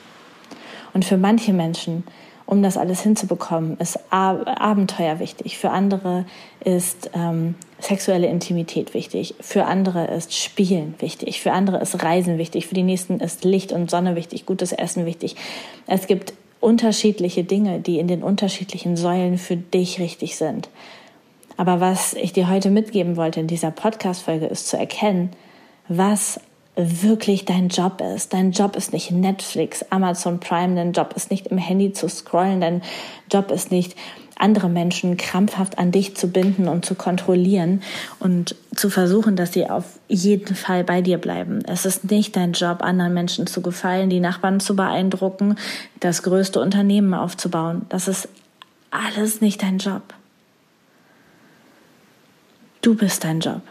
Und 0.93 1.05
für 1.05 1.17
manche 1.17 1.53
Menschen 1.53 2.03
um 2.53 2.63
das 2.63 2.77
alles 2.77 3.01
hinzubekommen, 3.01 3.79
ist 3.79 3.99
Abenteuer 4.11 5.19
wichtig. 5.21 5.57
Für 5.57 5.71
andere 5.71 6.27
ist 6.63 7.11
ähm, 7.15 7.55
sexuelle 7.79 8.27
Intimität 8.27 8.93
wichtig. 8.93 9.35
Für 9.41 9.65
andere 9.65 10.09
ist 10.09 10.37
Spielen 10.37 10.95
wichtig. 10.99 11.41
Für 11.41 11.53
andere 11.53 11.79
ist 11.79 12.03
Reisen 12.03 12.37
wichtig. 12.37 12.67
Für 12.67 12.75
die 12.75 12.83
nächsten 12.83 13.21
ist 13.21 13.45
Licht 13.45 13.73
und 13.73 13.91
Sonne 13.91 14.17
wichtig. 14.17 14.45
Gutes 14.45 14.73
Essen 14.73 15.07
wichtig. 15.07 15.37
Es 15.87 16.07
gibt 16.07 16.35
unterschiedliche 16.61 17.43
Dinge, 17.43 17.81
die 17.81 17.99
in 17.99 18.07
den 18.07 18.23
unterschiedlichen 18.23 18.99
Säulen 18.99 19.39
für 19.39 19.57
dich 19.57 19.99
richtig 19.99 20.37
sind. 20.37 20.69
Aber 21.57 21.81
was 21.81 22.13
ich 22.13 22.35
dir 22.35 22.51
heute 22.51 22.69
mitgeben 22.69 23.17
wollte 23.17 23.41
in 23.41 23.47
dieser 23.47 23.71
Podcast-Folge 23.71 24.45
ist 24.45 24.69
zu 24.69 24.77
erkennen, 24.77 25.31
was 25.89 26.39
wirklich 26.77 27.45
dein 27.45 27.69
Job 27.69 28.01
ist. 28.01 28.33
Dein 28.33 28.53
Job 28.53 28.77
ist 28.77 28.93
nicht 28.93 29.11
Netflix, 29.11 29.85
Amazon 29.91 30.41
Prime, 30.41 30.75
dein 30.75 30.93
Job 30.93 31.13
ist 31.15 31.31
nicht 31.31 31.49
im 31.49 31.59
Handy 31.59 31.93
zu 31.93 32.09
scrollen, 32.09 32.61
dein 32.61 32.83
Job 33.31 33.51
ist 33.51 33.71
nicht 33.71 33.95
andere 34.39 34.69
Menschen 34.69 35.17
krampfhaft 35.17 35.79
an 35.79 35.93
dich 35.93 36.17
zu 36.17 36.29
binden 36.29 36.67
und 36.67 36.85
zu 36.85 36.95
kontrollieren 36.97 37.83
und 38.19 38.57
zu 38.75 38.91
versuchen, 38.91 39.37
dass 39.37 39.53
sie 39.53 39.71
auf 39.71 40.01
jeden 40.09 40.57
Fall 40.57 40.83
bei 40.83 41.01
dir 41.01 41.19
bleiben. 41.19 41.63
Es 41.67 41.85
ist 41.87 42.11
nicht 42.11 42.35
dein 42.35 42.53
Job, 42.53 42.83
anderen 42.83 43.15
Menschen 43.15 43.47
zu 43.47 43.61
gefallen, 43.61 44.11
die 44.11 44.19
Nachbarn 44.19 44.59
zu 44.59 44.75
beeindrucken, 44.75 45.57
das 46.01 46.25
größte 46.25 46.61
Unternehmen 46.61 47.15
aufzubauen. 47.15 47.87
Das 47.89 48.09
ist 48.09 48.29
alles 48.91 49.41
nicht 49.41 49.63
dein 49.63 49.79
Job. 49.79 50.03
Du 52.81 52.97
bist 52.97 53.23
dein 53.23 53.39
Job. 53.39 53.63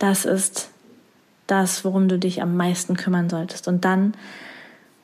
Das 0.00 0.24
ist 0.24 0.71
das, 1.52 1.84
worum 1.84 2.08
du 2.08 2.18
dich 2.18 2.40
am 2.40 2.56
meisten 2.56 2.96
kümmern 2.96 3.28
solltest. 3.28 3.68
Und 3.68 3.84
dann 3.84 4.14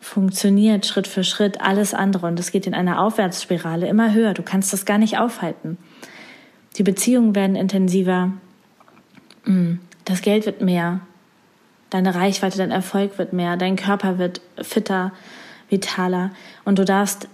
funktioniert 0.00 0.86
Schritt 0.86 1.06
für 1.06 1.22
Schritt 1.22 1.60
alles 1.60 1.92
andere 1.92 2.26
und 2.26 2.40
es 2.40 2.50
geht 2.50 2.66
in 2.66 2.72
einer 2.72 3.02
Aufwärtsspirale 3.02 3.86
immer 3.86 4.14
höher. 4.14 4.32
Du 4.32 4.42
kannst 4.42 4.72
das 4.72 4.86
gar 4.86 4.96
nicht 4.96 5.18
aufhalten. 5.18 5.76
Die 6.76 6.82
Beziehungen 6.82 7.34
werden 7.34 7.54
intensiver, 7.54 8.32
mm, 9.44 9.74
das 10.06 10.22
Geld 10.22 10.46
wird 10.46 10.62
mehr, 10.62 11.00
deine 11.90 12.14
Reichweite, 12.14 12.56
dein 12.56 12.70
Erfolg 12.70 13.18
wird 13.18 13.34
mehr, 13.34 13.58
dein 13.58 13.76
Körper 13.76 14.18
wird 14.18 14.40
fitter, 14.62 15.12
vitaler 15.68 16.30
und 16.64 16.78
du 16.78 16.84
darfst 16.86 17.28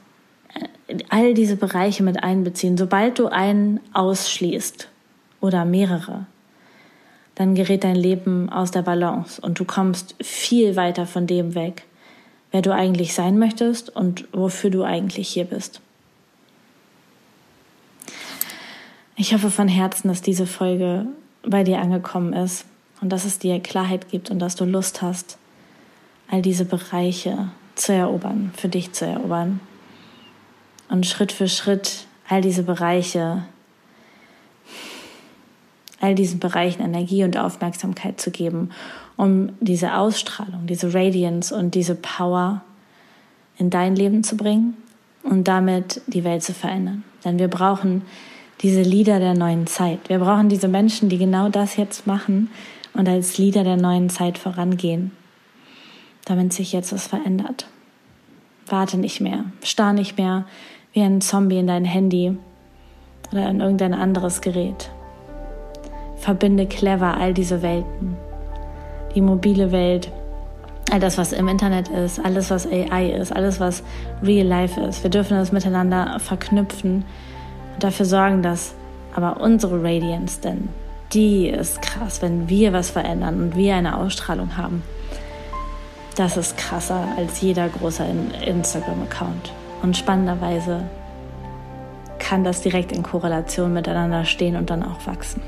äh, 0.88 0.98
all 1.08 1.34
diese 1.34 1.56
Bereiche 1.56 2.02
mit 2.02 2.24
einbeziehen. 2.24 2.76
Sobald 2.76 3.20
du 3.20 3.28
einen 3.28 3.78
ausschließt 3.92 4.88
oder 5.40 5.64
mehrere, 5.64 6.26
dann 7.34 7.54
gerät 7.54 7.84
dein 7.84 7.96
Leben 7.96 8.48
aus 8.48 8.70
der 8.70 8.82
Balance 8.82 9.40
und 9.40 9.58
du 9.58 9.64
kommst 9.64 10.14
viel 10.22 10.76
weiter 10.76 11.06
von 11.06 11.26
dem 11.26 11.54
weg, 11.54 11.84
wer 12.52 12.62
du 12.62 12.72
eigentlich 12.72 13.14
sein 13.14 13.38
möchtest 13.38 13.94
und 13.94 14.26
wofür 14.32 14.70
du 14.70 14.84
eigentlich 14.84 15.28
hier 15.28 15.44
bist. 15.44 15.80
Ich 19.16 19.32
hoffe 19.32 19.50
von 19.50 19.68
Herzen, 19.68 20.08
dass 20.08 20.22
diese 20.22 20.46
Folge 20.46 21.06
bei 21.42 21.62
dir 21.62 21.78
angekommen 21.78 22.32
ist 22.32 22.66
und 23.00 23.10
dass 23.10 23.24
es 23.24 23.38
dir 23.38 23.60
Klarheit 23.60 24.08
gibt 24.08 24.30
und 24.30 24.38
dass 24.38 24.56
du 24.56 24.64
Lust 24.64 25.02
hast, 25.02 25.38
all 26.30 26.42
diese 26.42 26.64
Bereiche 26.64 27.50
zu 27.74 27.92
erobern, 27.92 28.52
für 28.56 28.68
dich 28.68 28.92
zu 28.92 29.06
erobern 29.06 29.60
und 30.88 31.06
Schritt 31.06 31.32
für 31.32 31.48
Schritt 31.48 32.06
all 32.28 32.40
diese 32.40 32.62
Bereiche 32.62 33.44
all 36.04 36.14
diesen 36.14 36.38
Bereichen 36.38 36.82
Energie 36.82 37.24
und 37.24 37.38
Aufmerksamkeit 37.38 38.20
zu 38.20 38.30
geben, 38.30 38.70
um 39.16 39.50
diese 39.60 39.96
Ausstrahlung, 39.96 40.66
diese 40.66 40.92
Radiance 40.92 41.54
und 41.54 41.74
diese 41.74 41.94
Power 41.94 42.62
in 43.56 43.70
dein 43.70 43.96
Leben 43.96 44.22
zu 44.22 44.36
bringen 44.36 44.76
und 45.22 45.48
damit 45.48 46.02
die 46.06 46.24
Welt 46.24 46.42
zu 46.42 46.52
verändern. 46.52 47.04
Denn 47.24 47.38
wir 47.38 47.48
brauchen 47.48 48.02
diese 48.60 48.82
Lieder 48.82 49.18
der 49.18 49.34
neuen 49.34 49.66
Zeit. 49.66 50.08
Wir 50.08 50.18
brauchen 50.18 50.48
diese 50.48 50.68
Menschen, 50.68 51.08
die 51.08 51.18
genau 51.18 51.48
das 51.48 51.76
jetzt 51.76 52.06
machen 52.06 52.50
und 52.92 53.08
als 53.08 53.38
Lieder 53.38 53.64
der 53.64 53.76
neuen 53.76 54.10
Zeit 54.10 54.36
vorangehen, 54.36 55.10
damit 56.26 56.52
sich 56.52 56.72
jetzt 56.72 56.92
was 56.92 57.06
verändert. 57.06 57.66
Warte 58.66 58.98
nicht 58.98 59.20
mehr, 59.20 59.44
starr 59.62 59.92
nicht 59.94 60.18
mehr 60.18 60.44
wie 60.92 61.00
ein 61.00 61.20
Zombie 61.20 61.58
in 61.58 61.66
dein 61.66 61.84
Handy 61.84 62.36
oder 63.32 63.48
in 63.48 63.60
irgendein 63.60 63.94
anderes 63.94 64.42
Gerät. 64.42 64.90
Verbinde 66.24 66.64
clever 66.64 67.18
all 67.18 67.34
diese 67.34 67.60
Welten. 67.60 68.16
Die 69.14 69.20
mobile 69.20 69.72
Welt 69.72 70.10
all 70.90 70.98
das, 70.98 71.18
was 71.18 71.32
im 71.32 71.48
Internet 71.48 71.88
ist, 71.88 72.18
alles, 72.18 72.50
was 72.50 72.66
AI 72.66 73.10
ist, 73.10 73.30
alles, 73.30 73.60
was 73.60 73.82
Real 74.22 74.46
Life 74.46 74.80
ist. 74.80 75.02
Wir 75.02 75.10
dürfen 75.10 75.36
das 75.36 75.52
miteinander 75.52 76.18
verknüpfen 76.20 77.04
und 77.74 77.84
dafür 77.84 78.06
sorgen, 78.06 78.42
dass 78.42 78.74
aber 79.14 79.38
unsere 79.42 79.82
Radiance, 79.82 80.40
denn 80.40 80.70
die 81.12 81.48
ist 81.48 81.82
krass, 81.82 82.22
wenn 82.22 82.48
wir 82.48 82.72
was 82.72 82.88
verändern 82.88 83.42
und 83.42 83.56
wir 83.56 83.74
eine 83.74 83.98
Ausstrahlung 83.98 84.56
haben. 84.56 84.82
Das 86.16 86.38
ist 86.38 86.56
krasser 86.56 87.06
als 87.18 87.42
jeder 87.42 87.68
große 87.68 88.02
Instagram-Account. 88.46 89.52
Und 89.82 89.94
spannenderweise 89.94 90.84
kann 92.18 92.44
das 92.44 92.62
direkt 92.62 92.92
in 92.92 93.02
Korrelation 93.02 93.74
miteinander 93.74 94.24
stehen 94.24 94.56
und 94.56 94.70
dann 94.70 94.82
auch 94.82 95.06
wachsen. 95.06 95.42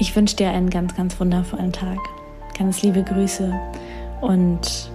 Ich 0.00 0.14
wünsche 0.14 0.36
dir 0.36 0.50
einen 0.50 0.70
ganz, 0.70 0.94
ganz 0.94 1.18
wundervollen 1.18 1.72
Tag. 1.72 1.98
Ganz 2.56 2.82
liebe 2.82 3.02
Grüße 3.02 3.52
und 4.20 4.92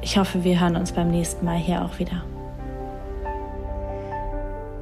ich 0.00 0.16
hoffe, 0.16 0.44
wir 0.44 0.58
hören 0.58 0.76
uns 0.76 0.92
beim 0.92 1.10
nächsten 1.10 1.44
Mal 1.44 1.58
hier 1.58 1.84
auch 1.84 1.98
wieder. 1.98 2.24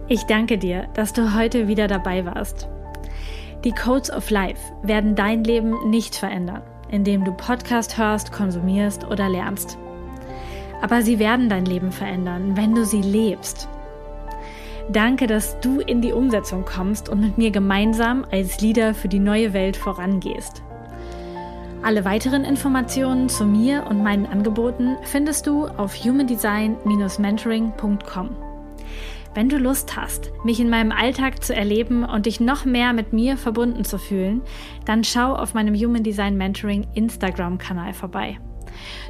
Ich 0.07 0.25
danke 0.25 0.59
dir, 0.59 0.87
dass 0.94 1.12
du 1.12 1.35
heute 1.35 1.66
wieder 1.66 1.88
dabei 1.88 2.25
warst. 2.25 2.68
Die 3.64 3.73
Codes 3.73 4.12
of 4.12 4.31
Life 4.31 4.61
werden 4.83 5.16
dein 5.16 5.42
Leben 5.42 5.90
nicht 5.90 6.14
verändern, 6.14 6.62
indem 6.88 7.25
du 7.25 7.33
Podcast 7.33 7.99
hörst, 7.99 8.31
konsumierst 8.31 9.05
oder 9.05 9.29
lernst. 9.29 9.77
Aber 10.83 11.03
sie 11.03 11.18
werden 11.18 11.49
dein 11.49 11.64
Leben 11.64 11.90
verändern, 11.90 12.57
wenn 12.57 12.77
du 12.77 12.85
sie 12.85 13.03
lebst. 13.03 13.68
Danke, 14.90 15.27
dass 15.27 15.61
du 15.61 15.81
in 15.81 16.01
die 16.01 16.12
Umsetzung 16.12 16.64
kommst 16.64 17.11
und 17.11 17.20
mit 17.20 17.37
mir 17.37 17.51
gemeinsam 17.51 18.24
als 18.31 18.62
Leader 18.62 18.94
für 18.94 19.09
die 19.09 19.18
neue 19.18 19.53
Welt 19.53 19.77
vorangehst. 19.77 20.62
Alle 21.83 22.07
weiteren 22.07 22.42
Informationen 22.42 23.29
zu 23.29 23.44
mir 23.44 23.87
und 23.88 24.03
meinen 24.03 24.24
Angeboten 24.27 24.96
findest 25.03 25.46
du 25.46 25.66
auf 25.66 25.94
humandesign-mentoring.com. 25.94 28.31
Wenn 29.35 29.51
du 29.51 29.59
Lust 29.59 29.94
hast, 29.94 30.33
mich 30.42 30.59
in 30.59 30.70
meinem 30.70 30.90
Alltag 30.90 31.44
zu 31.44 31.55
erleben 31.55 32.05
und 32.05 32.24
dich 32.24 32.40
noch 32.40 32.64
mehr 32.64 32.94
mit 32.94 33.12
mir 33.12 33.37
verbunden 33.37 33.85
zu 33.85 33.98
fühlen, 33.98 34.40
dann 34.87 35.05
schau 35.05 35.35
auf 35.35 35.53
meinem 35.53 35.74
Human 35.74 36.03
Design 36.03 36.38
Mentoring 36.38 36.87
Instagram-Kanal 36.94 37.92
vorbei. 37.92 38.38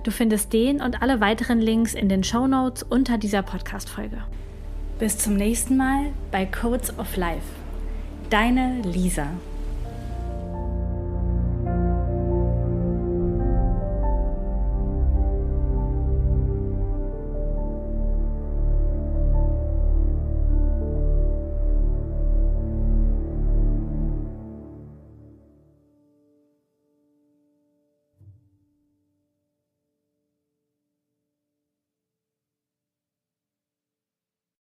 Du 0.02 0.10
findest 0.10 0.52
den 0.52 0.82
und 0.82 1.02
alle 1.02 1.20
weiteren 1.20 1.60
Links 1.60 1.94
in 1.94 2.08
den 2.08 2.24
Show 2.24 2.48
Notes 2.48 2.82
unter 2.82 3.16
dieser 3.16 3.42
Podcast-Folge. 3.42 4.24
Bis 4.98 5.16
zum 5.16 5.36
nächsten 5.36 5.76
Mal 5.76 6.06
bei 6.32 6.44
Codes 6.44 6.98
of 6.98 7.16
Life. 7.16 7.46
Deine 8.30 8.80
Lisa. 8.82 9.28